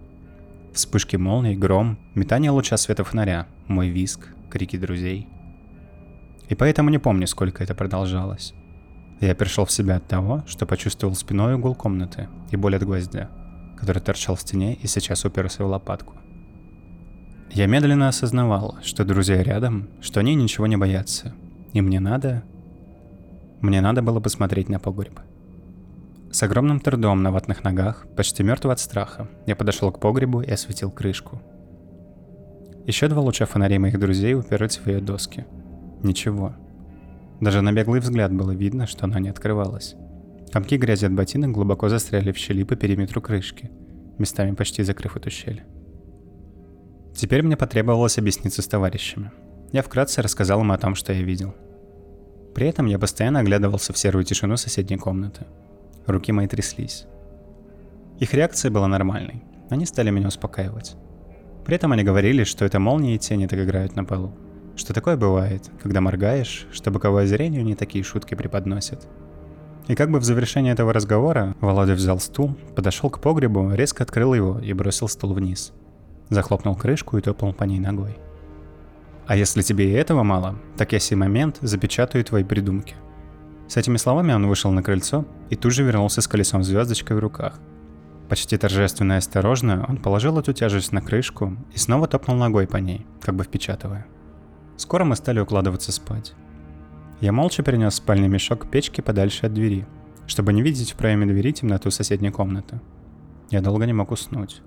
Вспышки 0.73 1.15
молний, 1.15 1.55
гром, 1.55 1.97
метание 2.13 2.51
луча 2.51 2.75
света 2.75 3.05
фонаря, 3.05 3.47
мой 3.67 3.87
виск, 3.87 4.27
крики 4.49 4.77
друзей. 4.77 5.27
И 6.49 6.55
поэтому 6.55 6.89
не 6.89 6.97
помню, 6.97 7.27
сколько 7.27 7.63
это 7.63 7.75
продолжалось. 7.75 8.53
Я 9.21 9.35
пришел 9.35 9.65
в 9.65 9.71
себя 9.71 9.97
от 9.97 10.07
того, 10.07 10.43
что 10.47 10.65
почувствовал 10.65 11.15
спиной 11.15 11.55
угол 11.55 11.75
комнаты 11.75 12.27
и 12.51 12.55
боль 12.55 12.75
от 12.75 12.83
гвоздя, 12.83 13.29
который 13.77 14.01
торчал 14.01 14.35
в 14.35 14.41
стене 14.41 14.75
и 14.75 14.87
сейчас 14.87 15.25
уперся 15.25 15.63
в 15.63 15.67
лопатку. 15.67 16.15
Я 17.51 17.65
медленно 17.65 18.07
осознавал, 18.07 18.77
что 18.83 19.03
друзья 19.03 19.41
рядом, 19.43 19.89
что 20.01 20.19
они 20.19 20.35
ничего 20.35 20.67
не 20.67 20.77
боятся. 20.77 21.33
И 21.73 21.81
мне 21.81 21.99
надо... 21.99 22.43
Мне 23.61 23.81
надо 23.81 24.01
было 24.01 24.19
посмотреть 24.19 24.69
на 24.69 24.79
погреб. 24.79 25.19
С 26.31 26.43
огромным 26.43 26.79
трудом 26.79 27.23
на 27.23 27.31
ватных 27.31 27.63
ногах, 27.63 28.05
почти 28.15 28.43
мертвый 28.43 28.73
от 28.73 28.79
страха, 28.79 29.27
я 29.47 29.55
подошел 29.55 29.91
к 29.91 29.99
погребу 29.99 30.41
и 30.41 30.51
осветил 30.51 30.91
крышку. 30.91 31.41
Еще 32.85 33.07
два 33.07 33.21
луча 33.21 33.45
фонарей 33.45 33.77
моих 33.77 33.99
друзей 33.99 34.33
уперлись 34.33 34.77
в 34.77 34.87
ее 34.87 34.99
доски. 34.99 35.45
Ничего. 36.03 36.55
Даже 37.41 37.61
на 37.61 37.71
беглый 37.71 37.99
взгляд 37.99 38.33
было 38.33 38.51
видно, 38.51 38.87
что 38.87 39.05
она 39.05 39.19
не 39.19 39.29
открывалась. 39.29 39.95
Комки 40.51 40.77
грязи 40.77 41.05
от 41.05 41.13
ботинок 41.13 41.51
глубоко 41.51 41.89
застряли 41.89 42.31
в 42.31 42.37
щели 42.37 42.63
по 42.63 42.75
периметру 42.75 43.21
крышки, 43.21 43.69
местами 44.17 44.55
почти 44.55 44.83
закрыв 44.83 45.15
эту 45.15 45.29
щель. 45.29 45.63
Теперь 47.15 47.43
мне 47.43 47.55
потребовалось 47.55 48.17
объясниться 48.17 48.61
с 48.61 48.67
товарищами. 48.67 49.31
Я 49.71 49.83
вкратце 49.83 50.21
рассказал 50.21 50.61
им 50.61 50.71
о 50.71 50.77
том, 50.77 50.95
что 50.95 51.13
я 51.13 51.21
видел. 51.21 51.53
При 52.55 52.67
этом 52.67 52.87
я 52.87 52.97
постоянно 52.97 53.39
оглядывался 53.39 53.93
в 53.93 53.97
серую 53.97 54.23
тишину 54.23 54.57
соседней 54.57 54.97
комнаты. 54.97 55.45
Руки 56.07 56.31
мои 56.31 56.47
тряслись. 56.47 57.05
Их 58.19 58.33
реакция 58.33 58.71
была 58.71 58.87
нормальной. 58.87 59.43
Они 59.69 59.85
стали 59.85 60.09
меня 60.09 60.27
успокаивать. 60.29 60.95
При 61.65 61.75
этом 61.75 61.91
они 61.91 62.03
говорили, 62.03 62.43
что 62.43 62.65
это 62.65 62.79
молнии 62.79 63.15
и 63.15 63.19
тени 63.19 63.47
так 63.47 63.59
играют 63.59 63.95
на 63.95 64.03
полу 64.03 64.33
что 64.79 64.93
такое 64.93 65.17
бывает, 65.17 65.69
когда 65.83 66.01
моргаешь, 66.01 66.65
что 66.71 66.89
боковое 66.89 67.27
зрение 67.27 67.63
не 67.63 67.75
такие 67.75 68.03
шутки 68.03 68.33
преподносит. 68.33 69.07
И 69.87 69.95
как 69.95 70.09
бы 70.09 70.19
в 70.19 70.23
завершении 70.23 70.71
этого 70.71 70.93
разговора 70.93 71.55
Володя 71.59 71.93
взял 71.93 72.19
стул, 72.19 72.55
подошел 72.75 73.09
к 73.09 73.19
погребу, 73.19 73.71
резко 73.73 74.03
открыл 74.03 74.33
его 74.33 74.59
и 74.59 74.71
бросил 74.73 75.07
стул 75.07 75.33
вниз. 75.33 75.73
Захлопнул 76.29 76.75
крышку 76.75 77.17
и 77.17 77.21
топнул 77.21 77.53
по 77.53 77.63
ней 77.63 77.79
ногой. 77.79 78.17
А 79.27 79.35
если 79.35 79.61
тебе 79.61 79.89
и 79.89 79.93
этого 79.93 80.23
мало, 80.23 80.55
так 80.77 80.93
я 80.93 80.99
сей 80.99 81.15
момент 81.15 81.57
запечатаю 81.61 82.23
твои 82.23 82.43
придумки. 82.43 82.95
С 83.67 83.77
этими 83.77 83.97
словами 83.97 84.33
он 84.33 84.47
вышел 84.47 84.71
на 84.71 84.81
крыльцо 84.81 85.25
и 85.49 85.55
тут 85.55 85.73
же 85.73 85.83
вернулся 85.83 86.21
с 86.21 86.27
колесом 86.27 86.63
звездочкой 86.63 87.17
в 87.17 87.19
руках. 87.19 87.59
Почти 88.29 88.57
торжественно 88.57 89.13
и 89.13 89.17
осторожно 89.17 89.85
он 89.89 89.97
положил 89.97 90.37
эту 90.37 90.53
тяжесть 90.53 90.91
на 90.91 91.01
крышку 91.01 91.57
и 91.73 91.79
снова 91.79 92.07
топнул 92.07 92.37
ногой 92.37 92.67
по 92.67 92.77
ней, 92.77 93.07
как 93.21 93.35
бы 93.35 93.43
впечатывая. 93.43 94.05
Скоро 94.77 95.03
мы 95.03 95.15
стали 95.15 95.39
укладываться 95.39 95.91
спать. 95.91 96.35
Я 97.21 97.31
молча 97.31 97.63
перенес 97.63 97.95
спальный 97.95 98.27
мешок 98.27 98.65
к 98.65 98.69
печке 98.69 99.01
подальше 99.01 99.47
от 99.47 99.53
двери, 99.55 99.87
чтобы 100.27 100.53
не 100.53 100.61
видеть 100.61 100.91
в 100.91 100.95
проеме 100.95 101.25
двери 101.25 101.51
темноту 101.51 101.89
соседней 101.89 102.29
комнаты. 102.29 102.79
Я 103.49 103.61
долго 103.61 103.87
не 103.87 103.93
мог 103.93 104.11
уснуть. 104.11 104.61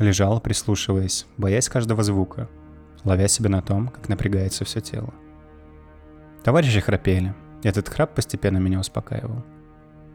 Лежал, 0.00 0.40
прислушиваясь, 0.40 1.26
боясь 1.36 1.68
каждого 1.68 2.02
звука, 2.02 2.50
ловя 3.04 3.28
себя 3.28 3.50
на 3.50 3.62
том, 3.62 3.86
как 3.86 4.08
напрягается 4.08 4.64
все 4.64 4.80
тело. 4.80 5.14
Товарищи 6.42 6.80
храпели, 6.80 7.34
этот 7.62 7.88
храп 7.88 8.14
постепенно 8.14 8.58
меня 8.58 8.80
успокаивал. 8.80 9.44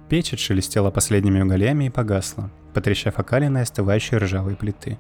Печь 0.09 0.33
отшелестела 0.33 0.89
последними 0.89 1.39
угольями 1.39 1.85
и 1.85 1.89
погасла, 1.91 2.49
потрещав 2.73 3.19
окалиной 3.19 3.61
остывающей 3.61 4.17
ржавой 4.17 4.55
плиты. 4.55 4.97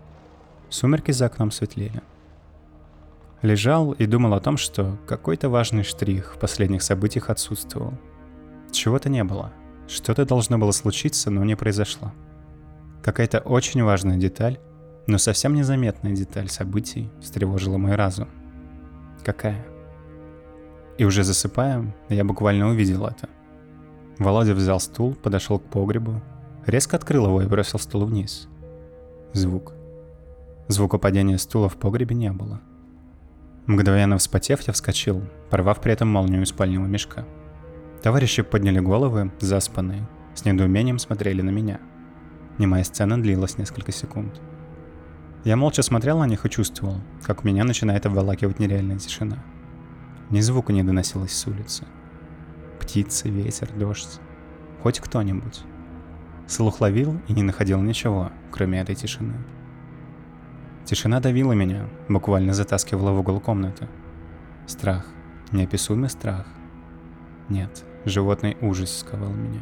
Сумерки 0.69 1.11
за 1.11 1.25
окном 1.25 1.49
светлели. 1.49 2.03
Лежал 3.41 3.93
и 3.93 4.05
думал 4.05 4.35
о 4.35 4.39
том, 4.39 4.57
что 4.57 4.99
какой-то 5.07 5.49
важный 5.49 5.83
штрих 5.83 6.35
в 6.35 6.37
последних 6.39 6.83
событиях 6.83 7.31
отсутствовал. 7.31 7.95
Чего-то 8.71 9.09
не 9.09 9.23
было. 9.23 9.51
Что-то 9.87 10.25
должно 10.25 10.59
было 10.59 10.71
случиться, 10.71 11.31
но 11.31 11.43
не 11.43 11.55
произошло. 11.55 12.13
Какая-то 13.01 13.39
очень 13.39 13.81
важная 13.81 14.17
деталь, 14.17 14.59
но 15.07 15.17
совсем 15.17 15.55
незаметная 15.55 16.11
деталь 16.11 16.49
событий 16.49 17.09
встревожила 17.19 17.77
мой 17.77 17.95
разум. 17.95 18.29
Какая? 19.25 19.65
И 20.99 21.05
уже 21.05 21.23
засыпая, 21.23 21.95
я 22.09 22.23
буквально 22.23 22.69
увидел 22.69 23.07
это. 23.07 23.27
Володя 24.19 24.53
взял 24.53 24.81
стул, 24.81 25.15
подошел 25.15 25.59
к 25.59 25.63
погребу, 25.63 26.21
резко 26.65 26.97
открыл 26.97 27.27
его 27.27 27.41
и 27.41 27.47
бросил 27.47 27.79
стул 27.79 28.05
вниз. 28.05 28.49
Звук. 29.31 29.73
Звука 30.67 30.97
падения 30.97 31.37
стула 31.37 31.69
в 31.69 31.77
погребе 31.77 32.15
не 32.15 32.31
было. 32.31 32.59
Мгновенно 33.65 34.17
вспотев, 34.17 34.61
я 34.61 34.73
вскочил, 34.73 35.23
порвав 35.49 35.79
при 35.79 35.93
этом 35.93 36.09
молнию 36.09 36.45
спального 36.45 36.85
мешка. 36.85 37.25
Товарищи 38.01 38.41
подняли 38.41 38.79
головы, 38.79 39.31
заспанные, 39.39 40.07
с 40.35 40.43
недоумением 40.43 40.99
смотрели 40.99 41.41
на 41.41 41.51
меня. 41.51 41.79
Немая 42.57 42.83
сцена 42.83 43.21
длилась 43.21 43.57
несколько 43.57 43.93
секунд. 43.93 44.41
Я 45.45 45.55
молча 45.55 45.81
смотрел 45.81 46.19
на 46.19 46.25
них 46.25 46.45
и 46.45 46.49
чувствовал, 46.49 46.97
как 47.23 47.45
меня 47.45 47.63
начинает 47.63 48.05
обволакивать 48.05 48.59
нереальная 48.59 48.99
тишина. 48.99 49.43
Ни 50.29 50.41
звука 50.41 50.73
не 50.73 50.83
доносилось 50.83 51.31
с 51.31 51.47
улицы. 51.47 51.85
Птицы, 52.79 53.29
ветер, 53.29 53.69
дождь. 53.73 54.19
Хоть 54.81 54.99
кто-нибудь. 54.99 55.61
Слух 56.47 56.81
ловил 56.81 57.19
и 57.27 57.33
не 57.33 57.43
находил 57.43 57.81
ничего, 57.81 58.31
кроме 58.51 58.81
этой 58.81 58.95
тишины. 58.95 59.35
Тишина 60.85 61.19
давила 61.19 61.51
меня, 61.51 61.87
буквально 62.07 62.53
затаскивала 62.53 63.11
в 63.11 63.19
угол 63.19 63.39
комнаты. 63.39 63.87
Страх. 64.65 65.05
Неописуемый 65.51 66.09
страх. 66.09 66.47
Нет, 67.49 67.83
животный 68.05 68.57
ужас 68.61 68.99
сковал 68.99 69.31
меня. 69.31 69.61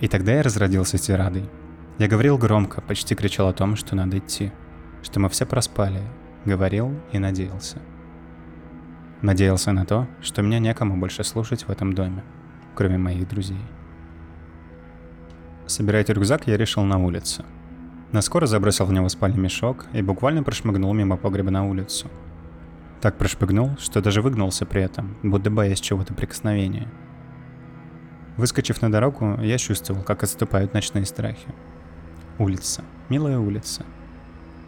И 0.00 0.08
тогда 0.08 0.32
я 0.34 0.42
разродился 0.42 0.98
тирадой. 0.98 1.48
Я 1.98 2.08
говорил 2.08 2.36
громко, 2.36 2.82
почти 2.82 3.14
кричал 3.14 3.48
о 3.48 3.54
том, 3.54 3.76
что 3.76 3.96
надо 3.96 4.18
идти. 4.18 4.52
Что 5.02 5.20
мы 5.20 5.30
все 5.30 5.46
проспали. 5.46 6.02
Говорил 6.44 6.94
и 7.12 7.18
надеялся. 7.18 7.80
Надеялся 9.22 9.72
на 9.72 9.84
то, 9.86 10.06
что 10.20 10.42
меня 10.42 10.58
некому 10.58 10.96
больше 10.96 11.24
слушать 11.24 11.64
в 11.64 11.70
этом 11.70 11.92
доме, 11.92 12.22
кроме 12.74 12.98
моих 12.98 13.28
друзей. 13.28 13.60
Собирать 15.66 16.10
рюкзак 16.10 16.46
я 16.46 16.56
решил 16.56 16.82
на 16.84 16.98
улице– 16.98 17.44
Наскоро 18.12 18.46
забросил 18.46 18.86
в 18.86 18.92
него 18.92 19.08
спальный 19.08 19.38
мешок 19.38 19.86
и 19.92 20.00
буквально 20.00 20.42
прошмыгнул 20.42 20.94
мимо 20.94 21.16
погреба 21.16 21.50
на 21.50 21.66
улицу. 21.66 22.08
Так 23.00 23.18
прошпыгнул, 23.18 23.76
что 23.78 24.00
даже 24.00 24.22
выгнулся 24.22 24.64
при 24.64 24.82
этом, 24.82 25.16
будто 25.22 25.50
боясь 25.50 25.80
чего-то 25.80 26.14
прикосновения. 26.14 26.88
Выскочив 28.36 28.80
на 28.80 28.90
дорогу, 28.90 29.38
я 29.42 29.58
чувствовал, 29.58 30.02
как 30.02 30.22
отступают 30.22 30.72
ночные 30.72 31.04
страхи. 31.04 31.48
Улица. 32.38 32.84
Милая 33.08 33.38
улица. 33.38 33.84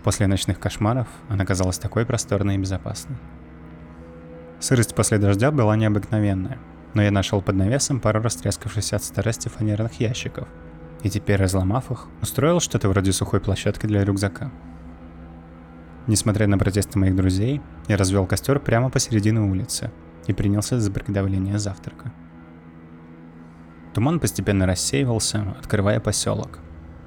После 0.03 0.27
ночных 0.27 0.59
кошмаров 0.59 1.07
она 1.29 1.45
казалась 1.45 1.79
такой 1.79 2.05
просторной 2.05 2.57
и 2.57 2.59
безопасной. 2.59 3.17
Сырость 4.61 4.95
после 4.95 5.19
дождя 5.19 5.51
была 5.51 5.77
необыкновенная, 5.77 6.59
но 6.95 7.03
я 7.03 7.11
нашел 7.11 7.41
под 7.41 7.57
навесом 7.57 8.01
пару 8.01 8.21
растрескавшихся 8.23 8.97
от 8.97 9.05
старости 9.05 9.49
фанерных 9.49 10.01
ящиков– 10.01 10.49
и 11.03 11.11
теперь, 11.11 11.37
разломав 11.37 11.91
их, 11.91 12.07
устроил 12.23 12.61
что-то 12.61 12.89
вроде 12.89 13.13
сухой 13.13 13.41
площадки 13.41 13.87
для 13.87 14.05
рюкзака. 14.05 14.51
Несмотря 16.07 16.47
на 16.47 16.59
протесты 16.59 16.99
моих 16.99 17.15
друзей, 17.15 17.61
я 17.87 17.97
развел 17.97 18.27
костер 18.27 18.59
прямо 18.59 18.91
посередине 18.91 19.41
улицы 19.41 19.91
и 20.27 20.33
принялся 20.33 20.81
за 20.81 20.91
приготовление 20.91 21.59
завтрака. 21.59 22.13
Туман 23.95 24.21
постепенно 24.21 24.67
рассеивался, 24.67 25.55
открывая 25.59 26.01
поселок. 26.01 26.59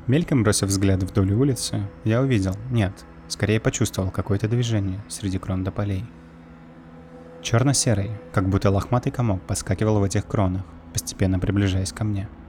Мельком 0.07 0.43
бросив 0.43 0.67
взгляд 0.67 1.03
вдоль 1.03 1.31
улицы, 1.33 1.87
я 2.03 2.21
увидел, 2.21 2.55
нет, 2.69 2.93
скорее 3.27 3.59
почувствовал 3.59 4.11
какое-то 4.11 4.47
движение 4.47 5.03
среди 5.07 5.37
крон 5.37 5.63
до 5.63 5.71
полей. 5.71 6.05
Черно-серый, 7.41 8.11
как 8.33 8.49
будто 8.49 8.69
лохматый 8.69 9.11
комок, 9.11 9.41
поскакивал 9.41 9.99
в 9.99 10.03
этих 10.03 10.27
кронах, 10.27 10.63
постепенно 10.93 11.39
приближаясь 11.39 11.91
ко 11.91 12.03
мне– 12.03 12.27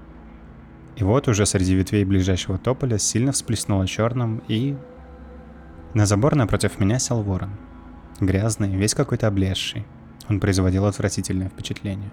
и 0.97 1.05
вот 1.05 1.29
уже 1.29 1.47
среди 1.47 1.75
ветвей 1.75 2.05
ближайшего 2.05 2.59
тополя 2.59 2.99
сильно 2.99 3.33
всплеснуло 3.33 3.87
черным 3.87 4.43
и... 4.49 4.77
На 5.95 6.07
забор 6.07 6.35
напротив 6.35 6.79
меня 6.79 6.99
сел 6.99 7.23
ворон. 7.23 7.51
Грязный, 8.21 8.75
весь 8.77 8.95
какой-то 8.95 9.27
облезший. 9.27 9.87
Он 10.29 10.41
производил 10.41 10.87
отвратительное 10.87 11.49
впечатление. 11.49 12.11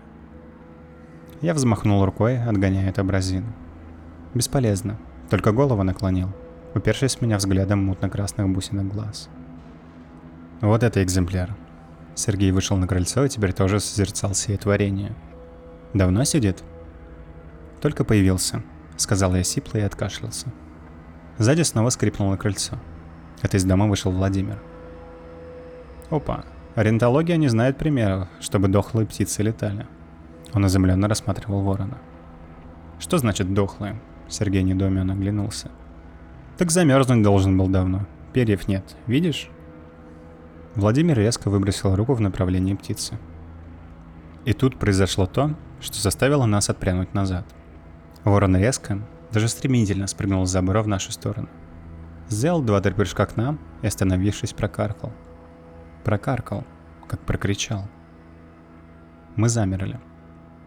Я 1.42 1.54
взмахнул 1.54 2.04
рукой, 2.04 2.42
отгоняя 2.42 2.90
эту 2.90 3.02
абразину. 3.02 3.48
Бесполезно, 4.34 4.98
только 5.30 5.52
голову 5.52 5.84
наклонил, 5.84 6.30
упершись 6.74 7.16
в 7.16 7.22
меня 7.22 7.38
взглядом 7.38 7.86
мутно-красных 7.86 8.50
бусинок 8.50 8.90
глаз. 8.90 9.30
Вот 10.62 10.84
это 10.84 11.02
экземпляр. 11.02 11.56
Сергей 12.20 12.52
вышел 12.52 12.76
на 12.76 12.86
крыльцо 12.86 13.24
и 13.24 13.30
теперь 13.30 13.54
тоже 13.54 13.80
созерцал 13.80 14.34
сие 14.34 14.58
творение. 14.58 15.16
Давно 15.94 16.26
сидит? 16.26 16.62
Только 17.80 18.04
появился. 18.04 18.62
сказал 18.98 19.34
я 19.36 19.44
сипло 19.46 19.78
и 19.78 19.84
откашлялся. 19.84 20.48
Сзади 21.38 21.62
снова 21.62 21.90
скрипнуло 21.92 22.36
крыльцо. 22.36 22.78
Это 23.42 23.56
из 23.56 23.64
дома 23.64 23.88
вышел 23.88 24.12
Владимир. 24.12 24.62
Опа, 26.10 26.44
ориентология 26.76 27.38
не 27.38 27.48
знает 27.48 27.78
примеров, 27.78 28.28
чтобы 28.42 28.68
дохлые 28.68 29.08
птицы 29.08 29.42
летали. 29.42 29.88
Он 30.54 30.68
изумленно 30.68 31.08
рассматривал 31.08 31.62
ворона. 31.62 32.00
Что 33.00 33.18
значит 33.18 33.54
дохлые? 33.54 33.98
Сергей 34.28 34.64
недоуменно 34.64 35.14
оглянулся. 35.14 35.72
Так 36.58 36.70
замерзнуть 36.70 37.24
должен 37.24 37.58
был 37.58 37.70
давно. 37.70 38.08
Перьев 38.34 38.68
нет, 38.68 38.98
видишь? 39.08 39.50
Владимир 40.76 41.18
резко 41.18 41.50
выбросил 41.50 41.96
руку 41.96 42.14
в 42.14 42.22
направлении 42.22 42.76
птицы. 42.76 43.18
И 44.46 44.54
тут 44.54 44.78
произошло 44.78 45.26
то, 45.26 45.56
что 45.82 46.00
заставило 46.00 46.46
нас 46.46 46.70
отпрянуть 46.70 47.14
назад. 47.14 47.46
Ворон 48.24 48.56
резко, 48.56 49.02
даже 49.32 49.48
стремительно 49.48 50.08
спрыгнул 50.08 50.46
с 50.46 50.52
забора 50.52 50.84
в 50.84 50.88
нашу 50.88 51.12
сторону. 51.12 51.50
Сделал 52.30 52.62
два-три 52.62 52.94
к 52.94 53.36
нам 53.36 53.60
и, 53.82 53.88
остановившись, 53.88 54.54
прокаркал. 54.54 55.12
Прокаркал, 56.04 56.64
как 57.08 57.20
прокричал. 57.22 57.88
Мы 59.36 59.50
замерли. 59.50 60.00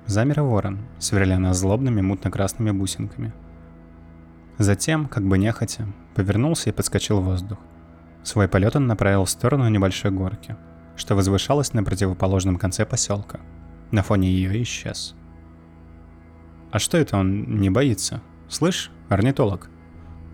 Замер 0.06 0.42
ворон, 0.42 0.80
сверля 0.98 1.38
нас 1.38 1.58
злобными 1.58 2.00
мутно-красными 2.00 2.72
бусинками. 2.72 3.32
Затем, 4.58 5.06
как 5.06 5.24
бы 5.24 5.38
нехотя, 5.38 5.86
повернулся 6.14 6.70
и 6.70 6.72
подскочил 6.72 7.20
в 7.20 7.24
воздух. 7.24 7.58
Свой 8.22 8.48
полет 8.48 8.76
он 8.76 8.86
направил 8.86 9.24
в 9.24 9.30
сторону 9.30 9.68
небольшой 9.68 10.10
горки, 10.10 10.56
что 10.96 11.14
возвышалась 11.14 11.72
на 11.72 11.82
противоположном 11.82 12.56
конце 12.56 12.86
поселка. 12.86 13.40
На 13.90 14.02
фоне 14.02 14.30
ее 14.30 14.62
исчез. 14.62 15.14
«А 16.70 16.78
что 16.78 16.96
это 16.96 17.18
он 17.18 17.58
не 17.60 17.68
боится? 17.68 18.22
Слышь, 18.48 18.90
орнитолог?» 19.08 19.68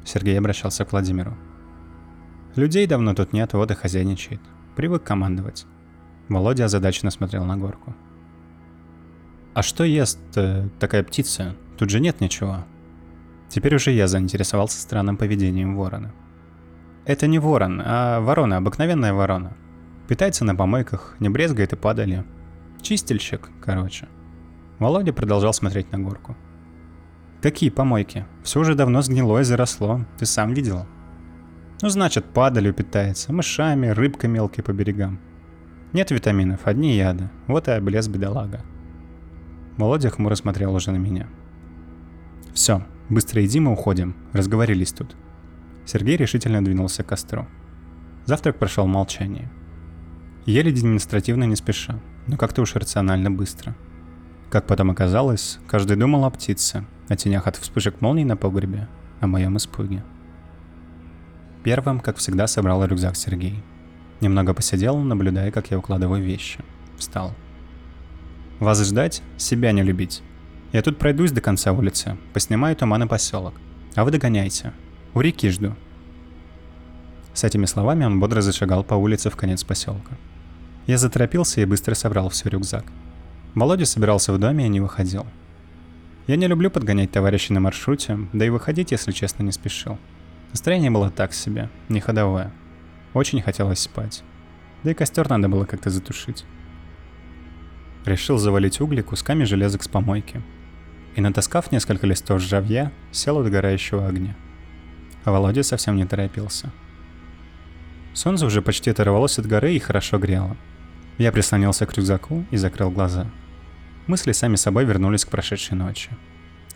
Сергей 0.04 0.38
обращался 0.38 0.84
к 0.84 0.92
Владимиру. 0.92 1.36
«Людей 2.54 2.86
давно 2.86 3.14
тут 3.14 3.32
нет, 3.32 3.52
вот 3.54 3.70
и 3.70 3.74
хозяйничает. 3.74 4.40
Привык 4.76 5.02
командовать». 5.02 5.66
Володя 6.28 6.66
озадаченно 6.66 7.10
смотрел 7.10 7.44
на 7.44 7.56
горку. 7.56 7.94
«А 9.54 9.62
что 9.62 9.82
ест 9.82 10.20
э, 10.36 10.68
такая 10.78 11.02
птица? 11.02 11.56
Тут 11.78 11.90
же 11.90 12.00
нет 12.00 12.20
ничего». 12.20 12.64
Теперь 13.48 13.74
уже 13.74 13.92
я 13.92 14.06
заинтересовался 14.06 14.80
странным 14.80 15.16
поведением 15.16 15.74
ворона. 15.74 16.12
Это 17.08 17.26
не 17.26 17.38
ворон, 17.38 17.80
а 17.82 18.20
ворона, 18.20 18.58
обыкновенная 18.58 19.14
ворона. 19.14 19.56
Питается 20.08 20.44
на 20.44 20.54
помойках, 20.54 21.16
не 21.20 21.30
брезгает 21.30 21.72
и 21.72 21.76
падали. 21.76 22.22
Чистильщик, 22.82 23.48
короче. 23.62 24.08
Володя 24.78 25.14
продолжал 25.14 25.54
смотреть 25.54 25.90
на 25.90 25.98
горку. 26.00 26.36
Какие 27.40 27.70
помойки? 27.70 28.26
Все 28.42 28.60
уже 28.60 28.74
давно 28.74 29.00
сгнило 29.00 29.38
и 29.38 29.42
заросло, 29.42 30.04
ты 30.18 30.26
сам 30.26 30.52
видел. 30.52 30.84
Ну, 31.80 31.88
значит, 31.88 32.26
падалью 32.26 32.74
питается, 32.74 33.32
мышами, 33.32 33.86
рыбкой 33.86 34.28
мелкой 34.28 34.62
по 34.62 34.74
берегам. 34.74 35.18
Нет 35.94 36.10
витаминов, 36.10 36.66
одни 36.66 36.94
яды. 36.94 37.30
Вот 37.46 37.68
и 37.68 37.70
облез 37.70 38.06
бедолага. 38.06 38.60
Володя 39.78 40.10
хмуро 40.10 40.34
смотрел 40.34 40.74
уже 40.74 40.90
на 40.90 40.98
меня. 40.98 41.26
Все, 42.52 42.82
быстро 43.08 43.42
иди, 43.46 43.60
мы 43.60 43.72
уходим. 43.72 44.14
Разговорились 44.34 44.92
тут. 44.92 45.16
Сергей 45.88 46.18
решительно 46.18 46.62
двинулся 46.62 47.02
к 47.02 47.06
костру. 47.06 47.46
Завтрак 48.26 48.58
прошел 48.58 48.84
в 48.84 48.88
молчании. 48.88 49.48
Ели 50.44 50.70
демонстративно 50.70 51.44
не 51.44 51.56
спеша, 51.56 51.98
но 52.26 52.36
как-то 52.36 52.60
уж 52.60 52.74
рационально 52.74 53.30
быстро. 53.30 53.74
Как 54.50 54.66
потом 54.66 54.90
оказалось, 54.90 55.58
каждый 55.66 55.96
думал 55.96 56.26
о 56.26 56.30
птице, 56.30 56.84
о 57.08 57.16
тенях 57.16 57.46
от 57.46 57.56
вспышек 57.56 58.02
молний 58.02 58.24
на 58.24 58.36
погребе, 58.36 58.86
о 59.20 59.26
моем 59.28 59.56
испуге. 59.56 60.04
Первым, 61.64 62.00
как 62.00 62.18
всегда, 62.18 62.46
собрал 62.46 62.84
рюкзак 62.84 63.16
Сергей. 63.16 63.62
Немного 64.20 64.52
посидел, 64.52 64.98
наблюдая, 64.98 65.50
как 65.50 65.70
я 65.70 65.78
укладываю 65.78 66.22
вещи. 66.22 66.62
Встал. 66.98 67.32
Вас 68.60 68.86
ждать, 68.86 69.22
себя 69.38 69.72
не 69.72 69.82
любить. 69.82 70.22
Я 70.70 70.82
тут 70.82 70.98
пройдусь 70.98 71.32
до 71.32 71.40
конца 71.40 71.72
улицы, 71.72 72.18
поснимаю 72.34 72.76
туман 72.76 73.04
и 73.04 73.06
поселок. 73.06 73.54
А 73.94 74.04
вы 74.04 74.10
догоняйте. 74.10 74.74
У 75.14 75.20
реки 75.20 75.48
жду. 75.50 75.74
С 77.32 77.44
этими 77.44 77.66
словами 77.66 78.04
он 78.04 78.20
бодро 78.20 78.40
зашагал 78.40 78.84
по 78.84 78.94
улице 78.94 79.30
в 79.30 79.36
конец 79.36 79.64
поселка. 79.64 80.16
Я 80.86 80.98
заторопился 80.98 81.60
и 81.60 81.64
быстро 81.64 81.94
собрал 81.94 82.28
все 82.28 82.48
рюкзак. 82.48 82.84
Володя 83.54 83.86
собирался 83.86 84.32
в 84.32 84.38
доме 84.38 84.66
и 84.66 84.68
не 84.68 84.80
выходил. 84.80 85.26
Я 86.26 86.36
не 86.36 86.46
люблю 86.46 86.70
подгонять 86.70 87.10
товарищей 87.10 87.54
на 87.54 87.60
маршруте, 87.60 88.18
да 88.32 88.44
и 88.44 88.50
выходить, 88.50 88.90
если 88.90 89.12
честно, 89.12 89.42
не 89.42 89.52
спешил. 89.52 89.98
Настроение 90.50 90.90
было 90.90 91.10
так 91.10 91.32
себе, 91.32 91.70
не 91.88 92.00
ходовое. 92.00 92.52
Очень 93.14 93.40
хотелось 93.42 93.80
спать. 93.80 94.22
Да 94.82 94.90
и 94.90 94.94
костер 94.94 95.28
надо 95.28 95.48
было 95.48 95.64
как-то 95.64 95.90
затушить. 95.90 96.44
Решил 98.04 98.38
завалить 98.38 98.80
угли 98.80 99.00
кусками 99.00 99.44
железок 99.44 99.82
с 99.82 99.88
помойки. 99.88 100.42
И 101.16 101.20
натаскав 101.20 101.72
несколько 101.72 102.06
листов 102.06 102.40
жавья, 102.40 102.92
сел 103.10 103.38
у 103.38 103.42
догорающего 103.42 104.06
огня. 104.06 104.36
А 105.24 105.32
Володя 105.32 105.62
совсем 105.62 105.96
не 105.96 106.06
торопился. 106.06 106.70
Солнце 108.14 108.46
уже 108.46 108.62
почти 108.62 108.90
оторвалось 108.90 109.38
от 109.38 109.46
горы 109.46 109.74
и 109.74 109.78
хорошо 109.78 110.18
грело. 110.18 110.56
Я 111.18 111.32
прислонился 111.32 111.86
к 111.86 111.94
рюкзаку 111.94 112.44
и 112.50 112.56
закрыл 112.56 112.90
глаза. 112.90 113.26
Мысли 114.06 114.32
сами 114.32 114.56
собой 114.56 114.84
вернулись 114.84 115.24
к 115.24 115.30
прошедшей 115.30 115.76
ночи. 115.76 116.10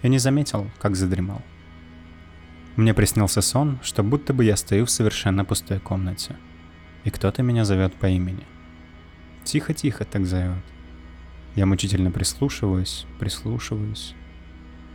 Я 0.03 0.09
не 0.09 0.19
заметил, 0.19 0.71
как 0.81 0.97
задремал. 0.97 1.43
Мне 2.77 2.95
приснился 2.95 3.41
сон, 3.43 3.79
что 3.83 4.03
будто 4.03 4.33
бы 4.33 4.45
я 4.45 4.57
стою 4.57 4.87
в 4.87 4.91
совершенно 4.91 5.45
пустой 5.45 5.79
комнате. 5.79 6.37
И 7.05 7.11
кто-то 7.11 7.43
меня 7.43 7.65
зовет 7.65 7.95
по 7.95 8.07
имени. 8.07 8.47
Тихо-тихо 9.45 10.05
так 10.05 10.27
зовет. 10.27 10.63
Я 11.55 11.67
мучительно 11.67 12.11
прислушиваюсь, 12.11 13.07
прислушиваюсь 13.19 14.15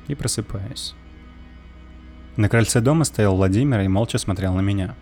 и 0.07 0.15
просыпаюсь. 0.15 0.95
На 2.38 2.50
крыльце 2.50 2.80
дома 2.80 3.04
стоял 3.04 3.36
Владимир 3.36 3.82
и 3.82 3.88
молча 3.88 4.17
смотрел 4.17 4.54
на 4.54 4.62
меня. 4.62 4.95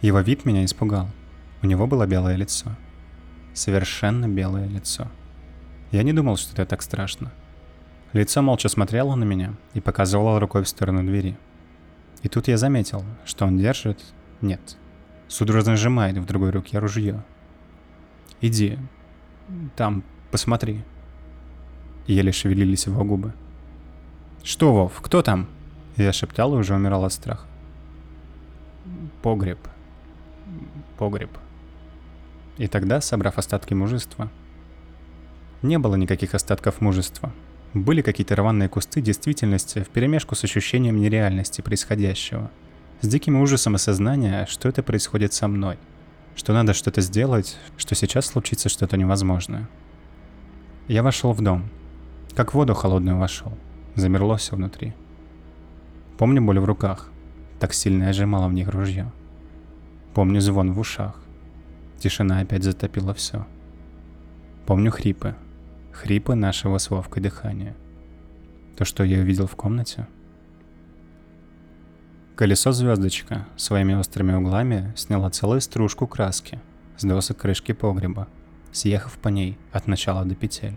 Его 0.00 0.20
вид 0.20 0.44
меня 0.44 0.64
испугал. 0.64 1.08
У 1.62 1.66
него 1.66 1.86
было 1.86 2.06
белое 2.06 2.34
лицо. 2.34 2.70
Совершенно 3.54 4.26
белое 4.26 4.66
лицо. 4.66 5.06
Я 5.90 6.02
не 6.02 6.12
думал, 6.12 6.36
что 6.36 6.52
это 6.52 6.66
так 6.66 6.82
страшно. 6.82 7.30
Лицо 8.12 8.42
молча 8.42 8.68
смотрело 8.68 9.14
на 9.14 9.24
меня 9.24 9.54
и 9.74 9.80
показывало 9.80 10.40
рукой 10.40 10.64
в 10.64 10.68
сторону 10.68 11.04
двери. 11.04 11.36
И 12.22 12.28
тут 12.28 12.48
я 12.48 12.56
заметил, 12.56 13.04
что 13.24 13.46
он 13.46 13.58
держит... 13.58 14.02
Нет. 14.40 14.76
Судорожно 15.28 15.76
сжимает 15.76 16.18
в 16.18 16.24
другой 16.24 16.50
руке 16.50 16.80
ружье. 16.80 17.22
«Иди. 18.40 18.76
Там 19.76 20.02
Посмотри. 20.32 20.82
Еле 22.06 22.32
шевелились 22.32 22.86
его 22.86 23.04
губы. 23.04 23.34
«Что, 24.42 24.72
Вов, 24.72 24.98
кто 25.02 25.20
там?» 25.20 25.46
Я 25.96 26.12
шептал 26.12 26.54
и 26.54 26.58
уже 26.58 26.74
умирал 26.74 27.04
от 27.04 27.12
страха. 27.12 27.46
«Погреб. 29.22 29.58
Погреб». 30.98 31.30
И 32.58 32.66
тогда, 32.66 33.00
собрав 33.00 33.38
остатки 33.38 33.74
мужества... 33.74 34.30
Не 35.62 35.78
было 35.78 35.94
никаких 35.94 36.34
остатков 36.34 36.80
мужества. 36.80 37.32
Были 37.72 38.02
какие-то 38.02 38.34
рваные 38.34 38.68
кусты 38.68 39.00
действительности 39.00 39.80
вперемешку 39.80 40.34
с 40.34 40.42
ощущением 40.42 41.00
нереальности 41.00 41.60
происходящего. 41.60 42.50
С 43.00 43.06
диким 43.06 43.40
ужасом 43.40 43.76
осознания, 43.76 44.46
что 44.46 44.68
это 44.68 44.82
происходит 44.82 45.32
со 45.32 45.46
мной. 45.46 45.78
Что 46.34 46.52
надо 46.52 46.74
что-то 46.74 47.00
сделать, 47.00 47.56
что 47.76 47.94
сейчас 47.94 48.26
случится 48.26 48.68
что-то 48.68 48.96
невозможное. 48.96 49.68
Я 50.88 51.02
вошел 51.02 51.32
в 51.32 51.40
дом. 51.40 51.68
Как 52.34 52.52
в 52.52 52.54
воду 52.54 52.74
холодную 52.74 53.18
вошел. 53.18 53.56
Замерло 53.94 54.36
все 54.38 54.56
внутри. 54.56 54.94
Помню 56.22 56.40
боль 56.40 56.60
в 56.60 56.64
руках. 56.64 57.10
Так 57.58 57.74
сильно 57.74 58.04
я 58.04 58.12
сжимала 58.12 58.46
в 58.46 58.52
них 58.52 58.68
ружье. 58.68 59.10
Помню 60.14 60.40
звон 60.40 60.72
в 60.72 60.78
ушах. 60.78 61.20
Тишина 61.98 62.38
опять 62.38 62.62
затопила 62.62 63.12
все. 63.12 63.44
Помню 64.64 64.92
хрипы. 64.92 65.34
Хрипы 65.90 66.36
нашего 66.36 66.78
с 66.78 66.90
Вовкой 66.90 67.24
дыхания. 67.24 67.74
То, 68.76 68.84
что 68.84 69.02
я 69.02 69.18
увидел 69.18 69.48
в 69.48 69.56
комнате. 69.56 70.06
Колесо-звездочка 72.36 73.48
своими 73.56 73.94
острыми 73.94 74.32
углами 74.32 74.92
сняла 74.94 75.28
целую 75.28 75.60
стружку 75.60 76.06
краски 76.06 76.60
с 76.98 77.02
досок 77.02 77.38
крышки 77.38 77.72
погреба– 77.72 78.28
съехав 78.70 79.18
по 79.18 79.28
ней 79.28 79.58
от 79.72 79.88
начала 79.88 80.24
до 80.24 80.36
петель. 80.36 80.76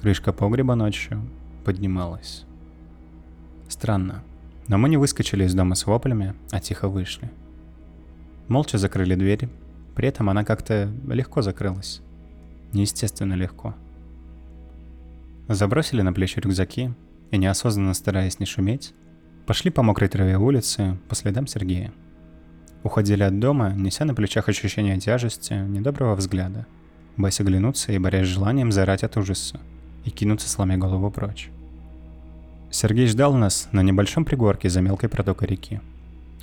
Крышка 0.00 0.32
погреба 0.32 0.76
ночью 0.76 1.20
поднималась. 1.64 2.46
Странно, 3.68 4.22
но 4.68 4.78
мы 4.78 4.88
не 4.88 4.96
выскочили 4.96 5.44
из 5.44 5.54
дома 5.54 5.74
с 5.74 5.86
воплями, 5.86 6.34
а 6.50 6.60
тихо 6.60 6.88
вышли. 6.88 7.30
Молча 8.48 8.78
закрыли 8.78 9.14
дверь, 9.14 9.48
при 9.94 10.08
этом 10.08 10.30
она 10.30 10.44
как-то 10.44 10.90
легко 11.08 11.42
закрылась. 11.42 12.00
Неестественно 12.72 13.34
легко. 13.34 13.74
Забросили 15.48 16.02
на 16.02 16.12
плечи 16.12 16.38
рюкзаки, 16.38 16.92
и 17.30 17.38
неосознанно 17.38 17.94
стараясь 17.94 18.38
не 18.38 18.46
шуметь, 18.46 18.94
пошли 19.46 19.70
по 19.70 19.82
мокрой 19.82 20.08
траве 20.08 20.36
улицы 20.36 20.98
по 21.08 21.14
следам 21.14 21.46
Сергея. 21.46 21.92
Уходили 22.82 23.22
от 23.22 23.38
дома, 23.40 23.72
неся 23.72 24.04
на 24.04 24.14
плечах 24.14 24.48
ощущение 24.48 24.98
тяжести, 24.98 25.54
недоброго 25.54 26.14
взгляда, 26.14 26.66
боясь 27.16 27.40
оглянуться 27.40 27.92
и 27.92 27.98
борясь 27.98 28.26
с 28.26 28.30
желанием 28.30 28.70
зарать 28.70 29.02
от 29.02 29.16
ужаса 29.16 29.60
и 30.04 30.10
кинуться, 30.10 30.48
сломя 30.48 30.78
голову 30.78 31.10
прочь. 31.10 31.50
Сергей 32.70 33.06
ждал 33.06 33.34
нас 33.34 33.68
на 33.72 33.82
небольшом 33.82 34.24
пригорке 34.24 34.68
за 34.68 34.80
мелкой 34.80 35.08
протокой 35.08 35.48
реки. 35.48 35.80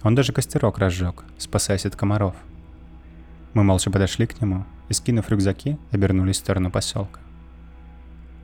Он 0.03 0.15
даже 0.15 0.33
костерок 0.33 0.77
разжег, 0.77 1.23
спасаясь 1.37 1.85
от 1.85 1.95
комаров. 1.95 2.35
Мы 3.53 3.63
молча 3.63 3.91
подошли 3.91 4.25
к 4.25 4.41
нему 4.41 4.65
и, 4.89 4.93
скинув 4.93 5.29
рюкзаки, 5.29 5.77
обернулись 5.91 6.37
в 6.37 6.39
сторону 6.39 6.71
поселка. 6.71 7.19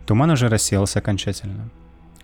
Туман 0.06 0.32
уже 0.32 0.50
рассеялся 0.50 1.00
окончательно. 1.00 1.70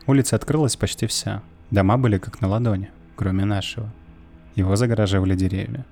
Улица 0.07 0.35
открылась 0.35 0.75
почти 0.75 1.07
вся. 1.07 1.41
Дома 1.71 1.97
были 1.97 2.17
как 2.17 2.41
на 2.41 2.47
ладони, 2.47 2.91
кроме 3.15 3.45
нашего. 3.45 3.91
Его 4.55 4.75
загораживали 4.75 5.35
деревья. 5.35 5.85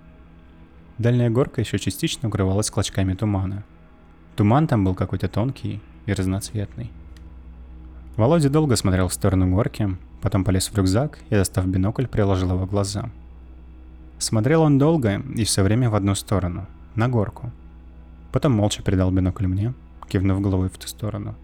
Дальняя 0.97 1.29
горка 1.29 1.61
еще 1.61 1.79
частично 1.79 2.29
укрывалась 2.29 2.69
клочками 2.69 3.13
тумана. 3.13 3.63
Туман 4.35 4.67
там 4.67 4.85
был 4.85 4.95
какой-то 4.95 5.27
тонкий 5.27 5.81
и 6.05 6.13
разноцветный. 6.13 6.91
Володя 8.15 8.49
долго 8.49 8.75
смотрел 8.75 9.07
в 9.07 9.13
сторону 9.13 9.49
горки, 9.49 9.97
потом 10.21 10.43
полез 10.43 10.69
в 10.69 10.77
рюкзак 10.77 11.17
и, 11.29 11.35
достав 11.35 11.65
бинокль, 11.65 12.05
приложил 12.05 12.51
его 12.51 12.67
к 12.67 12.69
глазам. 12.69 13.11
Смотрел 14.19 14.61
он 14.61 14.77
долго 14.77 15.21
и 15.35 15.43
все 15.43 15.63
время 15.63 15.89
в 15.89 15.95
одну 15.95 16.13
сторону, 16.13 16.67
на 16.95 17.09
горку. 17.09 17.51
Потом 18.31 18.51
молча 18.51 18.83
передал 18.83 19.11
бинокль 19.11 19.47
мне, 19.47 19.73
кивнув 20.07 20.41
головой 20.41 20.69
в 20.69 20.77
ту 20.77 20.87
сторону. 20.87 21.35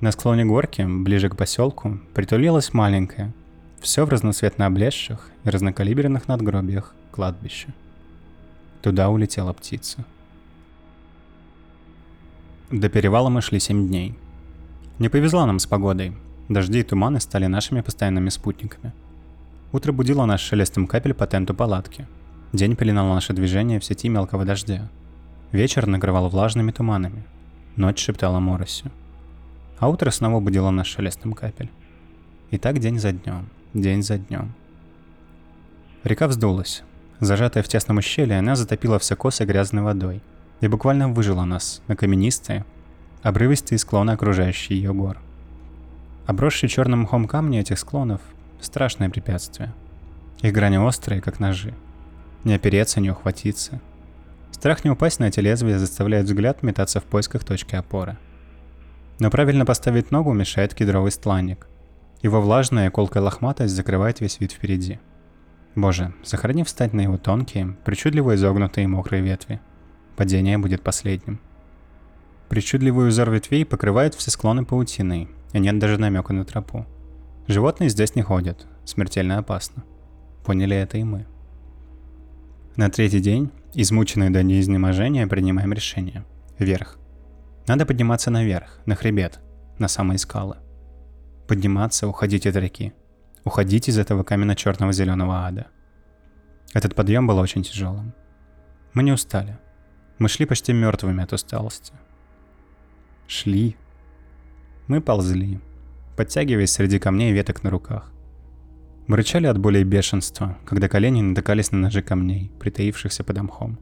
На 0.00 0.10
склоне 0.10 0.44
горки, 0.44 0.82
ближе 0.82 1.28
к 1.28 1.36
поселку, 1.36 2.00
притулилась 2.12 2.74
маленькая, 2.74 3.32
все 3.80 4.04
в 4.04 4.08
разноцветно 4.08 4.66
облезших 4.66 5.30
и 5.44 5.48
разнокалиберных 5.48 6.26
надгробиях 6.26 6.94
кладбище. 7.12 7.68
Туда 8.82 9.08
улетела 9.08 9.52
птица. 9.52 10.04
До 12.70 12.88
перевала 12.88 13.28
мы 13.28 13.40
шли 13.40 13.60
семь 13.60 13.86
дней. 13.86 14.18
Не 14.98 15.08
повезло 15.08 15.46
нам 15.46 15.58
с 15.58 15.66
погодой. 15.66 16.16
Дожди 16.48 16.80
и 16.80 16.82
туманы 16.82 17.20
стали 17.20 17.46
нашими 17.46 17.80
постоянными 17.80 18.28
спутниками. 18.28 18.92
Утро 19.72 19.92
будило 19.92 20.24
нас 20.24 20.40
шелестом 20.40 20.86
капель 20.86 21.14
по 21.14 21.26
тенту 21.26 21.54
палатки. 21.54 22.06
День 22.52 22.76
пеленал 22.76 23.12
наше 23.12 23.32
движение 23.32 23.80
в 23.80 23.84
сети 23.84 24.08
мелкого 24.08 24.44
дождя. 24.44 24.88
Вечер 25.52 25.86
накрывал 25.86 26.28
влажными 26.28 26.70
туманами. 26.70 27.24
Ночь 27.76 27.98
шептала 27.98 28.40
моросью. 28.40 28.90
А 29.78 29.88
утро 29.88 30.10
снова 30.10 30.40
будило 30.40 30.70
нас 30.70 30.86
шелестом 30.86 31.32
капель. 31.32 31.70
И 32.50 32.58
так 32.58 32.78
день 32.78 32.98
за 32.98 33.12
днем 33.12 33.48
день 33.74 34.02
за 34.02 34.18
днем. 34.18 34.54
Река 36.04 36.28
вздулась. 36.28 36.82
Зажатая 37.20 37.62
в 37.62 37.68
тесном 37.68 37.98
ущелье, 37.98 38.38
она 38.38 38.56
затопила 38.56 38.98
все 38.98 39.16
косы 39.16 39.44
грязной 39.44 39.82
водой 39.82 40.22
и 40.60 40.68
буквально 40.68 41.08
выжила 41.08 41.44
нас 41.44 41.82
на 41.88 41.96
каменистые, 41.96 42.64
обрывистые 43.24 43.80
склоны 43.80 44.12
окружающие 44.12 44.78
ее 44.78 44.94
гор. 44.94 45.18
Обросшие 46.26 46.70
черным 46.70 47.00
мхом 47.00 47.26
камни 47.26 47.58
этих 47.58 47.80
склонов– 47.80 48.20
страшное 48.60 49.10
препятствие. 49.10 49.74
Их 50.42 50.52
грани 50.52 50.76
острые, 50.76 51.20
как 51.20 51.40
ножи. 51.40 51.74
Не 52.44 52.54
опереться, 52.54 53.00
не 53.00 53.10
ухватиться. 53.10 53.80
Страх 54.52 54.84
не 54.84 54.90
упасть 54.90 55.18
на 55.18 55.24
эти 55.24 55.40
лезвия 55.40 55.78
заставляет 55.78 56.26
взгляд 56.26 56.62
метаться 56.62 57.00
в 57.00 57.04
поисках 57.04 57.42
точки 57.42 57.74
опоры. 57.74 58.16
Но 59.18 59.28
правильно 59.28 59.66
поставить 59.66 60.12
ногу 60.12 60.32
мешает 60.32 60.72
кедровый 60.72 61.10
стланник– 61.10 61.66
его 62.24 62.40
влажная 62.40 62.90
колкая 62.90 63.22
лохматость 63.22 63.74
закрывает 63.74 64.22
весь 64.22 64.40
вид 64.40 64.50
впереди. 64.50 64.98
Боже, 65.74 66.14
сохрани 66.22 66.64
встать 66.64 66.94
на 66.94 67.02
его 67.02 67.18
тонкие, 67.18 67.76
причудливо 67.84 68.34
изогнутые 68.34 68.88
мокрые 68.88 69.22
ветви. 69.22 69.60
Падение 70.16 70.56
будет 70.56 70.80
последним. 70.80 71.38
Причудливый 72.48 73.08
узор 73.08 73.30
ветвей 73.30 73.64
покрывает 73.64 74.14
все 74.14 74.30
склоны 74.30 74.64
паутиной, 74.64 75.28
и 75.52 75.58
нет 75.58 75.78
даже 75.78 75.98
намека 75.98 76.32
на 76.32 76.44
тропу. 76.44 76.86
Животные 77.48 77.90
здесь 77.90 78.14
не 78.14 78.22
ходят, 78.22 78.66
смертельно 78.84 79.38
опасно. 79.38 79.84
Поняли 80.44 80.76
это 80.76 80.98
и 80.98 81.04
мы. 81.04 81.26
На 82.76 82.90
третий 82.90 83.20
день, 83.20 83.50
измученные 83.74 84.30
до 84.30 84.42
неизнеможения, 84.42 85.26
принимаем 85.26 85.72
решение. 85.72 86.24
Вверх. 86.58 86.98
Надо 87.66 87.86
подниматься 87.86 88.30
наверх, 88.30 88.80
на 88.84 88.94
хребет, 88.94 89.40
на 89.78 89.88
самые 89.88 90.18
скалы 90.18 90.56
подниматься, 91.46 92.08
уходить 92.08 92.46
от 92.46 92.56
реки. 92.56 92.92
Уходить 93.44 93.88
из 93.88 93.98
этого 93.98 94.22
каменно-черного 94.22 94.92
зеленого 94.92 95.46
ада. 95.46 95.66
Этот 96.72 96.94
подъем 96.94 97.26
был 97.26 97.38
очень 97.38 97.62
тяжелым. 97.62 98.14
Мы 98.94 99.02
не 99.02 99.12
устали. 99.12 99.58
Мы 100.18 100.28
шли 100.28 100.46
почти 100.46 100.72
мертвыми 100.72 101.22
от 101.22 101.32
усталости. 101.32 101.92
Шли. 103.26 103.76
Мы 104.86 105.00
ползли, 105.00 105.60
подтягиваясь 106.16 106.72
среди 106.72 106.98
камней 106.98 107.30
и 107.30 107.34
веток 107.34 107.62
на 107.62 107.70
руках. 107.70 108.10
Мы 109.06 109.16
рычали 109.16 109.46
от 109.46 109.58
боли 109.58 109.78
и 109.78 109.84
бешенства, 109.84 110.58
когда 110.64 110.88
колени 110.88 111.20
натыкались 111.20 111.72
на 111.72 111.78
ножи 111.78 112.02
камней, 112.02 112.50
притаившихся 112.60 113.24
под 113.24 113.42
мхом. 113.42 113.78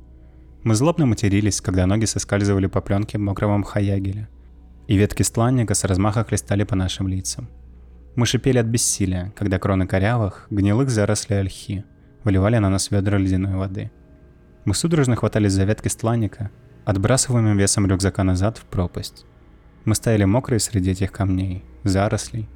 Мы 0.63 0.75
злобно 0.75 1.07
матерились, 1.07 1.61
когда 1.61 1.87
ноги 1.87 2.05
соскальзывали 2.05 2.67
по 2.67 2.81
пленке 2.81 3.19
мокрого 3.19 3.57
мха 3.57 3.81
ягеля– 3.81 4.29
и 4.89 4.97
ветки 4.97 5.23
стланника 5.23 5.75
с 5.75 5.85
размаха 5.85 6.25
хлестали 6.25 6.65
по 6.65 6.77
нашим 6.77 7.09
лицам. 7.09 7.49
Мы 8.15 8.27
шипели 8.27 8.59
от 8.59 8.67
бессилия, 8.67 9.33
когда 9.37 9.59
кроны 9.59 9.87
корявых, 9.87 10.47
гнилых 10.51 10.91
зарослей 10.91 11.41
ольхи 11.41 11.85
выливали 12.25 12.59
на 12.59 12.69
нас 12.69 12.91
ведра 12.91 13.19
ледяной 13.19 13.57
воды. 13.57 13.91
Мы 14.65 14.75
судорожно 14.75 15.17
хватались 15.17 15.53
за 15.53 15.65
ветки 15.65 15.89
стланника, 15.89 16.51
отбрасываемым 16.85 17.57
весом 17.57 17.87
рюкзака 17.87 18.23
назад 18.23 18.59
в 18.59 18.65
пропасть. 18.65 19.25
Мы 19.85 19.95
стояли 19.95 20.25
мокрые 20.25 20.61
среди 20.61 20.93
этих 20.93 21.13
камней, 21.13 21.65
зарослей, 21.85 22.49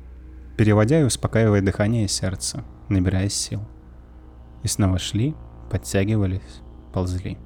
переводя 0.57 1.01
и 1.01 1.05
успокаивая 1.05 1.61
дыхание 1.61 2.05
и 2.05 2.09
сердце, 2.09 2.65
набирая 2.89 3.29
сил. 3.29 3.63
И 4.63 4.69
снова 4.69 4.99
шли, 4.99 5.35
подтягивались, 5.71 6.63
ползли. 6.93 7.39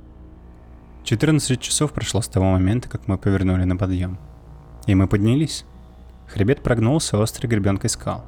14 1.04 1.60
часов 1.60 1.92
прошло 1.92 2.20
с 2.20 2.28
того 2.28 2.52
момента, 2.52 2.88
как 2.88 3.08
мы 3.08 3.18
повернули 3.18 3.64
на 3.64 3.76
подъем– 3.76 4.18
и 4.86 4.94
мы 4.94 5.06
поднялись. 5.06 5.64
Хребет 6.26 6.62
прогнулся 6.62 7.22
острой 7.22 7.50
гребенкой 7.50 7.90
скал. 7.90 8.24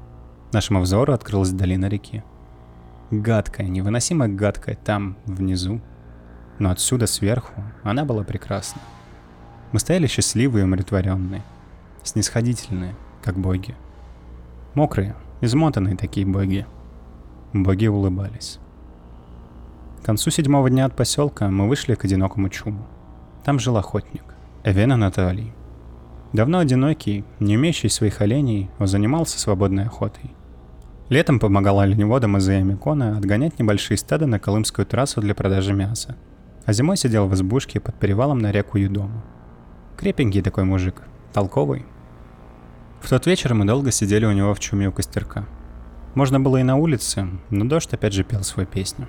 Нашему 0.53 0.81
взору 0.81 1.13
открылась 1.13 1.51
долина 1.51 1.87
реки. 1.87 2.23
Гадкая, 3.11 3.69
невыносимо 3.69 4.29
гадкая 4.29 4.77
там, 4.77 5.17
внизу. 5.25 5.81
Но 6.59 6.71
отсюда, 6.71 7.07
сверху, 7.07 7.65
она 7.83 8.05
была 8.05 8.23
прекрасна. 8.23 8.81
Мы 9.73 9.79
стояли 9.79 10.07
счастливые 10.07 10.63
и 10.63 10.65
умиротворенные. 10.67 11.43
Снисходительные, 12.03 12.95
как 13.23 13.39
боги. 13.39 13.75
Мокрые, 14.75 15.15
измотанные 15.41 15.97
такие 15.97 16.27
боги. 16.27 16.67
Боги 17.55 17.87
улыбались. 17.87 18.59
К 20.03 20.05
концу 20.05 20.31
седьмого 20.31 20.69
дня 20.69 20.85
от 20.85 20.95
поселка 20.95 21.49
мы 21.49 21.69
вышли 21.69 21.95
к 21.95 22.05
одинокому 22.05 22.51
чуму. 22.51 22.87
Там 23.45 23.59
жил 23.59 23.77
охотник, 23.79 24.25
Эвен 24.63 24.93
Анатолий. 24.93 25.53
Давно 26.33 26.59
одинокий, 26.59 27.25
не 27.41 27.57
умеющий 27.57 27.89
своих 27.89 28.21
оленей, 28.21 28.71
он 28.79 28.87
занимался 28.87 29.39
свободной 29.39 29.85
охотой. 29.85 30.33
Летом 31.09 31.39
помогал 31.39 31.81
оленеводам 31.81 32.37
из 32.37 32.49
Ямикона 32.49 33.17
отгонять 33.17 33.59
небольшие 33.59 33.97
стада 33.97 34.27
на 34.27 34.39
Колымскую 34.39 34.87
трассу 34.87 35.21
для 35.21 35.35
продажи 35.35 35.73
мяса. 35.73 36.17
А 36.65 36.73
зимой 36.73 36.97
сидел 36.97 37.27
в 37.27 37.35
избушке 37.35 37.81
под 37.81 37.95
перевалом 37.99 38.39
на 38.39 38.51
реку 38.53 38.79
Юдому. 38.79 39.23
Крепенький 39.97 40.43
такой 40.43 40.65
мужик, 40.65 41.03
толковый. 41.33 41.85
В 43.01 43.09
тот 43.09 43.27
вечер 43.27 43.55
мы 43.55 43.65
долго 43.65 43.91
сидели 43.91 44.25
у 44.25 44.33
него 44.33 44.55
в 44.55 44.61
чуме 44.61 44.89
у 44.89 44.93
костерка. 44.93 45.47
Можно 46.15 46.41
было 46.41 46.59
и 46.59 46.63
на 46.63 46.77
улице, 46.77 47.29
но 47.51 47.65
дождь 47.65 47.93
опять 47.93 48.13
же 48.13 48.25
пел 48.25 48.43
свою 48.43 48.67
песню. 48.67 49.09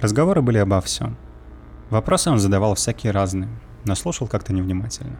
Разговоры 0.00 0.42
были 0.42 0.58
обо 0.58 0.80
всем. 0.80 1.16
Вопросы 1.90 2.30
он 2.30 2.38
задавал 2.38 2.74
всякие 2.74 3.12
разные, 3.12 3.50
но 3.84 3.94
слушал 3.94 4.26
как-то 4.26 4.52
невнимательно. 4.52 5.18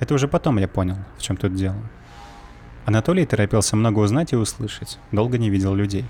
Это 0.00 0.14
уже 0.14 0.28
потом 0.28 0.58
я 0.58 0.68
понял, 0.68 0.96
в 1.18 1.22
чем 1.22 1.36
тут 1.36 1.54
дело. 1.54 1.76
Анатолий 2.84 3.26
торопился 3.26 3.76
много 3.76 4.00
узнать 4.00 4.32
и 4.32 4.36
услышать, 4.36 4.98
долго 5.12 5.38
не 5.38 5.50
видел 5.50 5.74
людей. 5.74 6.04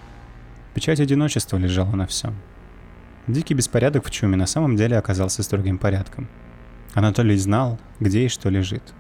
Печать 0.75 1.01
одиночества 1.01 1.59
лежала 1.59 1.95
на 1.95 2.07
всем. 2.07 2.35
Дикий 3.27 3.55
беспорядок 3.55 4.07
в 4.07 4.11
чуме 4.11 4.37
на 4.37 4.47
самом 4.47 4.77
деле 4.77 4.97
оказался 4.97 5.43
строгим 5.43 5.79
порядком. 5.79 6.29
Анатолий 6.95 7.37
знал, 7.37 7.79
где 8.01 8.27
и 8.27 8.29
что 8.29 8.49
лежит. 8.49 8.95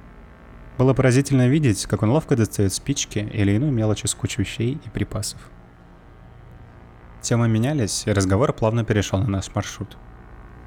Было 0.78 0.94
поразительно 0.94 1.48
видеть, 1.48 1.86
как 1.86 2.02
он 2.02 2.10
ловко 2.10 2.36
достает 2.36 2.72
спички 2.72 3.18
или 3.18 3.52
иную 3.52 3.72
мелочь 3.72 4.04
из 4.04 4.14
кучи 4.14 4.40
вещей 4.40 4.80
и 4.84 4.88
припасов. 4.88 5.40
Темы 7.20 7.48
менялись, 7.48 8.04
и 8.06 8.12
разговор 8.12 8.52
плавно 8.52 8.84
перешел 8.84 9.18
на 9.18 9.28
наш 9.28 9.54
маршрут– 9.54 9.96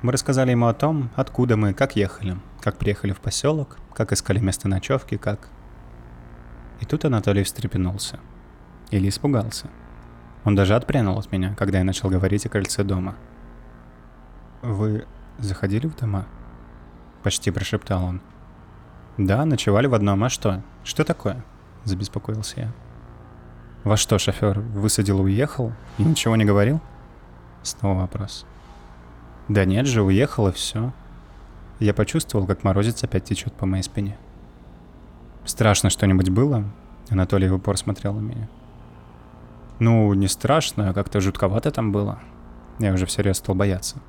мы 0.05 0.11
рассказали 0.11 0.51
ему 0.51 0.67
о 0.67 0.73
том, 0.75 1.09
откуда 1.15 1.57
мы, 1.57 1.73
как 1.73 1.95
ехали, 1.95 2.37
как 2.61 2.77
приехали 2.77 3.11
в 3.11 3.19
поселок, 3.19 3.79
как 3.95 4.11
искали 4.11 4.37
место 4.37 4.67
ночевки, 4.67 5.17
как... 5.17 5.49
И 6.79 6.85
тут 6.85 7.05
Анатолий 7.05 7.43
встрепенулся. 7.43 8.19
Или 8.91 9.09
испугался. 9.09 9.67
Он 10.43 10.53
даже 10.53 10.75
отпрянул 10.75 11.17
от 11.17 11.31
меня, 11.31 11.55
когда 11.55 11.79
я 11.79 11.83
начал 11.83 12.09
говорить 12.09 12.45
о 12.45 12.49
кольце 12.49 12.83
дома. 12.83 13.15
«Вы 14.61 15.05
заходили 15.39 15.87
в 15.87 15.95
дома?» 15.95 16.27
Почти 17.25 17.49
прошептал 17.49 18.05
он. 18.05 18.21
«Да, 19.17 19.45
ночевали 19.45 19.87
в 19.87 19.95
одном, 19.95 20.23
а 20.23 20.29
что? 20.29 20.61
Что 20.83 21.03
такое?» 21.03 21.43
Забеспокоился 21.83 22.59
я. 22.59 22.73
«Во 23.83 23.97
что, 23.97 24.19
шофер, 24.19 24.59
высадил 24.59 25.21
и 25.21 25.23
уехал? 25.23 25.73
И 25.97 26.03
ничего 26.03 26.35
не 26.35 26.45
говорил?» 26.45 26.81
Снова 27.63 28.01
вопрос. 28.01 28.45
«Да 29.47 29.65
нет 29.65 29.87
же, 29.87 30.03
уехал 30.03 30.49
и 30.49 30.51
все». 30.51 30.93
Я 31.79 31.95
почувствовал, 31.95 32.45
как 32.45 32.63
морозец 32.63 33.03
опять 33.03 33.23
течет 33.23 33.53
по 33.53 33.65
моей 33.65 33.81
спине. 33.81 34.19
«Страшно 35.45 35.89
что-нибудь 35.89 36.29
было?» 36.29 36.63
Анатолий 37.09 37.49
в 37.49 37.55
упор 37.55 37.75
смотрел 37.75 38.13
на 38.13 38.19
меня. 38.19 38.47
«Ну, 39.79 40.13
не 40.13 40.27
страшно, 40.27 40.91
а 40.91 40.93
как-то 40.93 41.21
жутковато 41.21 41.71
там 41.71 41.91
было. 41.91 42.19
Я 42.77 42.93
уже 42.93 43.07
всерьез 43.07 43.37
стал 43.37 43.55
бояться». 43.55 43.99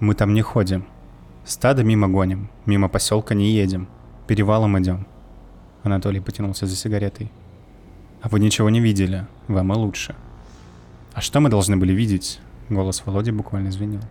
«Мы 0.00 0.14
там 0.14 0.32
не 0.32 0.40
ходим. 0.40 0.86
Стадо 1.48 1.82
мимо 1.82 2.08
гоним, 2.08 2.50
мимо 2.66 2.90
поселка 2.90 3.34
не 3.34 3.52
едем. 3.52 3.88
Перевалом 4.26 4.78
идем». 4.78 5.06
Анатолий 5.82 6.20
потянулся 6.20 6.66
за 6.66 6.76
сигаретой. 6.76 7.32
«А 8.20 8.28
вы 8.28 8.38
ничего 8.38 8.68
не 8.68 8.80
видели, 8.80 9.26
вам 9.48 9.72
и 9.72 9.76
лучше». 9.76 10.14
«А 11.14 11.22
что 11.22 11.40
мы 11.40 11.48
должны 11.48 11.78
были 11.78 11.94
видеть?» 11.94 12.40
Голос 12.68 13.02
Володи 13.06 13.30
буквально 13.30 13.70
звенел. 13.70 14.02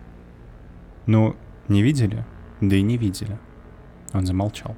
«Ну, 1.06 1.36
не 1.68 1.80
видели? 1.80 2.26
Да 2.60 2.74
и 2.74 2.82
не 2.82 2.96
видели». 2.96 3.38
Он 4.12 4.26
замолчал. 4.26 4.74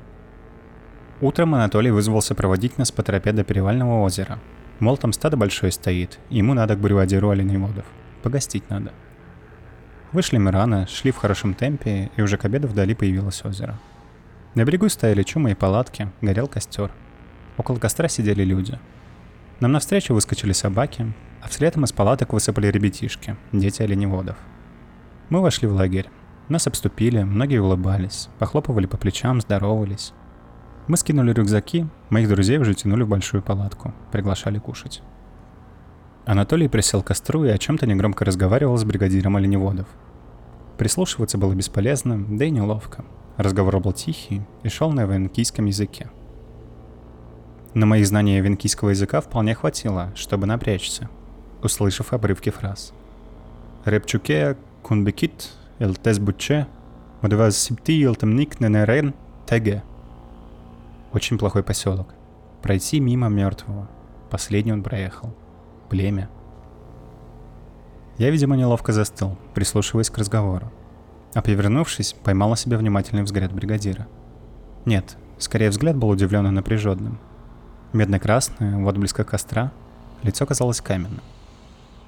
Утром 1.22 1.54
Анатолий 1.54 1.90
вызвался 1.90 2.34
проводить 2.34 2.76
нас 2.76 2.92
по 2.92 3.02
тропе 3.02 3.32
до 3.32 3.42
Перевального 3.42 4.02
озера. 4.02 4.38
Мол, 4.80 4.98
там 4.98 5.14
стадо 5.14 5.38
большое 5.38 5.72
стоит, 5.72 6.18
ему 6.28 6.52
надо 6.52 6.76
к 6.76 6.80
бревадиру 6.80 7.30
оленеводов. 7.30 7.86
Погостить 8.22 8.68
надо. 8.68 8.92
Вышли 10.12 10.38
мы 10.38 10.50
рано, 10.50 10.88
шли 10.88 11.12
в 11.12 11.16
хорошем 11.16 11.54
темпе, 11.54 12.10
и 12.16 12.22
уже 12.22 12.36
к 12.36 12.44
обеду 12.44 12.66
вдали 12.66 12.94
появилось 12.94 13.44
озеро. 13.44 13.78
На 14.56 14.64
берегу 14.64 14.88
стояли 14.88 15.22
чумы 15.22 15.52
и 15.52 15.54
палатки, 15.54 16.10
горел 16.20 16.48
костер. 16.48 16.90
Около 17.56 17.76
костра 17.76 18.08
сидели 18.08 18.42
люди. 18.42 18.76
Нам 19.60 19.70
навстречу 19.70 20.12
выскочили 20.12 20.52
собаки, 20.52 21.12
а 21.40 21.48
вслед 21.48 21.76
из 21.76 21.92
палаток 21.92 22.32
высыпали 22.32 22.66
ребятишки, 22.66 23.36
дети 23.52 23.82
оленеводов. 23.82 24.36
Мы 25.28 25.40
вошли 25.40 25.68
в 25.68 25.74
лагерь. 25.74 26.08
Нас 26.48 26.66
обступили, 26.66 27.22
многие 27.22 27.58
улыбались, 27.58 28.28
похлопывали 28.40 28.86
по 28.86 28.96
плечам, 28.96 29.40
здоровались. 29.40 30.12
Мы 30.88 30.96
скинули 30.96 31.32
рюкзаки, 31.32 31.86
моих 32.08 32.28
друзей 32.28 32.58
уже 32.58 32.74
тянули 32.74 33.04
в 33.04 33.08
большую 33.08 33.44
палатку, 33.44 33.94
приглашали 34.10 34.58
кушать. 34.58 35.02
Анатолий 36.24 36.68
присел 36.68 37.02
к 37.02 37.06
костру 37.06 37.44
и 37.44 37.48
о 37.48 37.58
чем-то 37.58 37.86
негромко 37.86 38.24
разговаривал 38.24 38.76
с 38.76 38.84
бригадиром 38.84 39.36
оленеводов. 39.36 39.86
Прислушиваться 40.78 41.38
было 41.38 41.54
бесполезно, 41.54 42.18
да 42.28 42.44
и 42.44 42.50
неловко. 42.50 43.04
Разговор 43.36 43.80
был 43.80 43.92
тихий 43.92 44.42
и 44.62 44.68
шел 44.68 44.90
на 44.92 45.04
венкийском 45.04 45.66
языке. 45.66 46.10
На 47.74 47.86
мои 47.86 48.02
знания 48.04 48.40
венкийского 48.40 48.90
языка 48.90 49.20
вполне 49.20 49.54
хватило, 49.54 50.12
чтобы 50.14 50.46
напрячься, 50.46 51.08
услышав 51.62 52.12
обрывки 52.12 52.50
фраз. 52.50 52.92
Репчуке 53.84 54.56
кунбекит 54.82 55.50
эл 55.78 55.94
тесбуче, 55.94 56.66
мадваз 57.22 57.56
сипти 57.56 58.02
эл 58.04 58.14
темник 58.14 58.60
ненерен 58.60 59.14
теге– 59.46 59.82
очень 61.12 61.38
плохой 61.38 61.64
поселок. 61.64 62.14
Пройти 62.62 63.00
мимо 63.00 63.28
мертвого. 63.28 63.88
Последний 64.30 64.72
он 64.72 64.82
проехал. 64.82 65.34
Племя. 65.90 66.30
Я, 68.16 68.30
видимо, 68.30 68.56
неловко 68.56 68.92
застыл, 68.92 69.36
прислушиваясь 69.54 70.08
к 70.08 70.16
разговору. 70.16 70.72
А 71.34 71.42
повернувшись, 71.42 72.14
поймал 72.24 72.48
на 72.48 72.56
себя 72.56 72.78
внимательный 72.78 73.22
взгляд 73.22 73.52
бригадира. 73.52 74.08
Нет, 74.86 75.18
скорее 75.36 75.68
взгляд 75.68 75.96
был 75.96 76.08
удивленно 76.08 76.50
напряженным. 76.50 77.18
Медно-красное, 77.92 78.82
в 78.82 78.88
отблесках 78.88 79.26
костра, 79.26 79.72
лицо 80.22 80.46
казалось 80.46 80.80
каменным. 80.80 81.20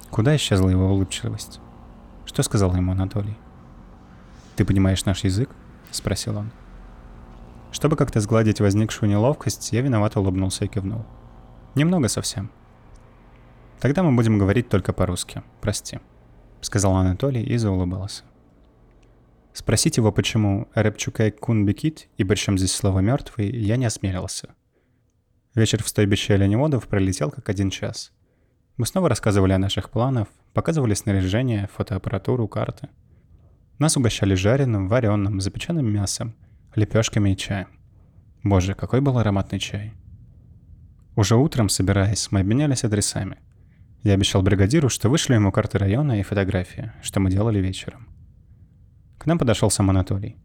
Куда 0.09 0.35
исчезла 0.35 0.69
его 0.69 0.89
улыбчивость? 0.89 1.59
Что 2.25 2.41
сказал 2.41 2.75
ему 2.75 2.93
Анатолий? 2.93 3.37
«Ты 4.55 4.65
понимаешь 4.65 5.05
наш 5.05 5.23
язык?»— 5.23 5.49
спросил 5.91 6.37
он.— 6.37 6.49
чтобы 7.73 7.95
как-то 7.95 8.21
сгладить 8.21 8.61
возникшую 8.61 9.09
неловкость, 9.09 9.73
я 9.73 9.81
виновато 9.81 10.19
улыбнулся 10.19 10.63
и 10.63 10.67
кивнул. 10.67 11.03
Немного 11.73 12.07
совсем. 12.07 12.51
Тогда 13.83 14.01
мы 14.01 14.15
будем 14.15 14.37
говорить 14.37 14.69
только 14.69 14.93
по-русски. 14.93 15.43
Прости. 15.59 15.99
Сказал 16.61 16.95
Анатолий 16.95 17.43
и 17.43 17.57
заулыбался. 17.57 18.23
Спросить 19.51 19.97
его, 19.97 20.13
почему 20.13 20.69
Репчукай 20.73 21.31
кун 21.31 21.65
бекит 21.65 22.07
и 22.15 22.23
причем 22.23 22.57
здесь 22.57 22.71
слово 22.71 23.01
«мертвый», 23.01 23.51
я 23.51 23.75
не 23.75 23.83
осмелился. 23.83 24.55
Вечер 25.53 25.83
в 25.83 25.89
стойбище 25.89 26.35
оленеводов 26.35 26.87
пролетел 26.87 27.29
как 27.29 27.49
один 27.49 27.69
час. 27.69 28.13
Мы 28.77 28.85
снова 28.85 29.09
рассказывали 29.09 29.51
о 29.51 29.57
наших 29.57 29.89
планах, 29.89 30.29
показывали 30.53 30.93
снаряжение, 30.93 31.67
фотоаппаратуру, 31.75 32.47
карты. 32.47 32.87
Нас 33.79 33.97
угощали 33.97 34.33
жареным, 34.33 34.87
вареным, 34.87 35.41
запеченным 35.41 35.91
мясом– 35.91 36.35
лепешками 36.75 37.31
и 37.31 37.35
чаем. 37.35 37.67
Боже, 38.43 38.75
какой 38.75 39.01
был 39.01 39.17
ароматный 39.17 39.59
чай. 39.59 39.93
Уже 41.17 41.35
утром, 41.35 41.67
собираясь, 41.67 42.31
мы 42.31 42.39
обменялись 42.39 42.85
адресами. 42.85 43.39
Я 44.03 44.13
обещал 44.13 44.41
бригадиру, 44.41 44.89
что 44.89 45.09
вышлю 45.09 45.35
ему 45.35 45.51
карты 45.51 45.77
района 45.77 46.19
и 46.19 46.23
фотографии, 46.23 46.91
что 47.01 47.19
мы 47.19 47.31
делали 47.31 47.59
вечером. 47.59 48.07
К 49.17 49.25
нам 49.25 49.39
подошел 49.39 49.69
сам 49.69 49.89
Анатолий. 49.89 50.35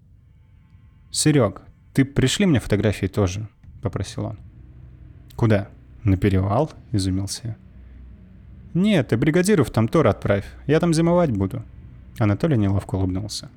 «Серег, 1.11 1.63
ты 1.93 2.05
пришли 2.05 2.47
мне 2.47 2.61
фотографии 2.61 3.07
тоже?»— 3.07 3.49
попросил 3.83 4.27
он. 4.27 4.39
«Куда? 5.37 5.69
На 6.05 6.17
перевал?»— 6.17 6.71
изумился 6.93 7.41
я. 7.45 7.57
«Нет, 8.75 9.09
ты 9.09 9.17
бригадиру 9.17 9.65
в 9.65 9.71
Тамтор 9.71 10.07
отправь, 10.07 10.47
я 10.67 10.79
там 10.79 10.95
зимовать 10.95 11.31
буду». 11.31 11.65
Анатолий 12.19 12.57
неловко 12.57 12.97
улыбнулся. 12.97 13.49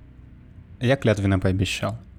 Я 0.80 0.96
клятвенно 0.96 1.40
пообещал— 1.40 2.00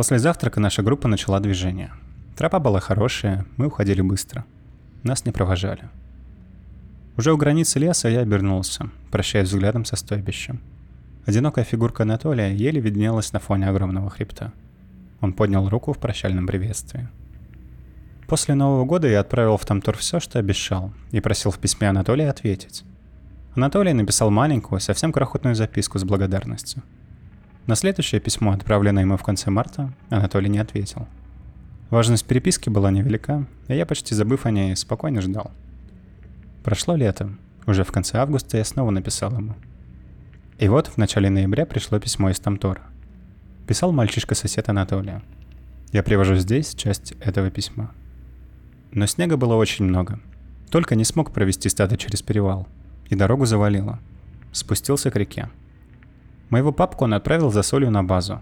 После 0.00 0.18
завтрака 0.18 0.60
наша 0.60 0.82
группа 0.82 1.08
начала 1.08 1.40
движение. 1.40 1.92
Тропа 2.34 2.58
была 2.58 2.80
хорошая, 2.80 3.44
мы 3.58 3.66
уходили 3.66 4.00
быстро. 4.00 4.46
Нас 5.02 5.26
не 5.26 5.30
провожали. 5.30 5.90
Уже 7.16 7.32
у 7.32 7.36
границы 7.36 7.78
леса 7.78 8.08
я 8.08 8.20
обернулся, 8.20 8.90
прощаясь 9.10 9.48
взглядом 9.48 9.84
со 9.84 9.96
стойбищем. 9.96 10.60
Одинокая 11.26 11.64
фигурка 11.64 12.04
Анатолия 12.04 12.54
еле 12.54 12.80
виднелась 12.80 13.32
на 13.32 13.38
фоне 13.38 13.68
огромного 13.68 14.10
хребта. 14.10 14.52
Он 15.20 15.32
поднял 15.32 15.68
руку 15.68 15.92
в 15.92 15.98
прощальном 15.98 16.46
приветствии. 16.46 17.08
После 18.26 18.54
Нового 18.54 18.84
года 18.84 19.08
я 19.08 19.20
отправил 19.20 19.56
в 19.56 19.64
Тамтор 19.64 19.96
все, 19.96 20.20
что 20.20 20.38
обещал, 20.38 20.92
и 21.10 21.20
просил 21.20 21.50
в 21.50 21.58
письме 21.58 21.88
Анатолия 21.88 22.30
ответить. 22.30 22.84
Анатолий 23.54 23.92
написал 23.92 24.30
маленькую, 24.30 24.80
совсем 24.80 25.12
крохотную 25.12 25.54
записку 25.54 25.98
с 25.98 26.04
благодарностью– 26.04 26.82
на 27.70 27.76
следующее 27.76 28.20
письмо, 28.20 28.50
отправленное 28.50 29.04
ему 29.04 29.16
в 29.16 29.22
конце 29.22 29.48
марта, 29.48 29.92
Анатолий 30.08 30.48
не 30.48 30.58
ответил. 30.58 31.06
Важность 31.90 32.26
переписки 32.26 32.68
была 32.68 32.90
невелика, 32.90 33.46
и 33.68 33.76
я, 33.76 33.86
почти 33.86 34.12
забыв 34.12 34.44
о 34.44 34.50
ней, 34.50 34.74
спокойно 34.74 35.20
ждал. 35.20 35.52
Прошло 36.62 36.94
лето. 36.94 37.30
Уже 37.66 37.84
в 37.84 37.92
конце 37.92 38.18
августа 38.18 38.58
я 38.58 38.64
снова 38.64 38.90
написал 38.90 39.32
ему. 39.32 39.54
И 40.58 40.68
вот 40.68 40.88
в 40.88 40.98
начале 40.98 41.30
ноября 41.30 41.64
пришло 41.64 41.98
письмо 41.98 42.30
из 42.30 42.38
Тамтора. 42.38 42.82
Писал 43.66 43.92
мальчишка-сосед 43.92 44.68
Анатолия. 44.68 45.22
Я 45.90 46.02
привожу 46.02 46.34
здесь 46.36 46.74
часть 46.74 47.12
этого 47.20 47.50
письма. 47.50 47.92
Но 48.92 49.06
снега 49.06 49.38
было 49.38 49.54
очень 49.54 49.86
много. 49.86 50.20
Только 50.70 50.96
не 50.96 51.04
смог 51.04 51.32
провести 51.32 51.70
стадо 51.70 51.96
через 51.96 52.20
перевал. 52.20 52.68
И 53.08 53.14
дорогу 53.14 53.46
завалило. 53.46 53.98
Спустился 54.52 55.10
к 55.10 55.16
реке. 55.16 55.48
Моего 56.50 56.72
папку 56.72 57.04
он 57.04 57.14
отправил 57.14 57.50
за 57.50 57.62
солью 57.62 57.90
на 57.90 58.04
базу. 58.04 58.40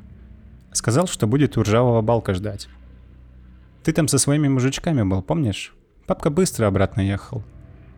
Сказал, 0.72 1.06
что 1.06 1.28
будет 1.28 1.56
у 1.56 1.62
ржавого 1.62 2.02
балка 2.02 2.34
ждать. 2.34 2.68
Ты 3.84 3.92
там 3.92 4.08
со 4.08 4.18
своими 4.18 4.48
мужичками 4.48 5.02
был, 5.02 5.22
помнишь? 5.22 5.72
Папка 6.06 6.30
быстро 6.30 6.66
обратно 6.66 7.00
ехал. 7.00 7.44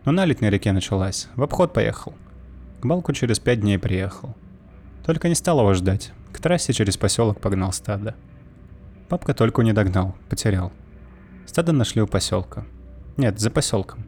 Но 0.05 0.11
налить 0.11 0.41
на 0.41 0.49
реке 0.49 0.71
началась, 0.71 1.27
в 1.35 1.43
обход 1.43 1.73
поехал. 1.73 2.15
К 2.81 2.85
балку 2.85 3.13
через 3.13 3.39
пять 3.39 3.61
дней 3.61 3.77
приехал. 3.77 4.35
Только 5.05 5.29
не 5.29 5.35
стал 5.35 5.59
его 5.59 5.73
ждать. 5.73 6.11
К 6.33 6.39
трассе 6.39 6.73
через 6.73 6.97
поселок 6.97 7.39
погнал 7.39 7.71
стадо. 7.71 8.15
Папка 9.09 9.33
только 9.33 9.61
не 9.61 9.73
догнал, 9.73 10.15
потерял. 10.29 10.71
Стадо 11.45 11.71
нашли 11.71 12.01
у 12.01 12.07
поселка. 12.07 12.65
Нет, 13.17 13.39
за 13.39 13.51
поселком. 13.51 14.05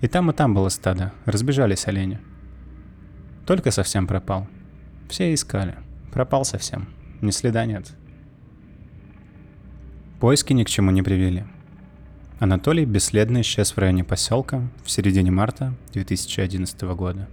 И 0.00 0.06
там, 0.06 0.30
и 0.30 0.34
там 0.34 0.54
было 0.54 0.68
стадо, 0.68 1.12
разбежались 1.24 1.86
олени. 1.86 2.20
Только 3.46 3.70
совсем 3.70 4.06
пропал. 4.06 4.46
Все 5.08 5.32
искали. 5.34 5.76
Пропал 6.12 6.44
совсем. 6.44 6.88
Ни 7.20 7.30
следа 7.30 7.64
нет. 7.64 7.92
Поиски 10.20 10.52
ни 10.52 10.64
к 10.64 10.68
чему 10.68 10.90
не 10.90 11.02
привели. 11.02 11.44
Анатолий 12.44 12.84
бесследно 12.84 13.40
исчез 13.40 13.72
в 13.72 13.78
районе 13.78 14.04
поселка 14.04 14.60
в 14.84 14.90
середине 14.90 15.30
марта 15.30 15.72
2011 15.94 16.82
года. 16.82 17.26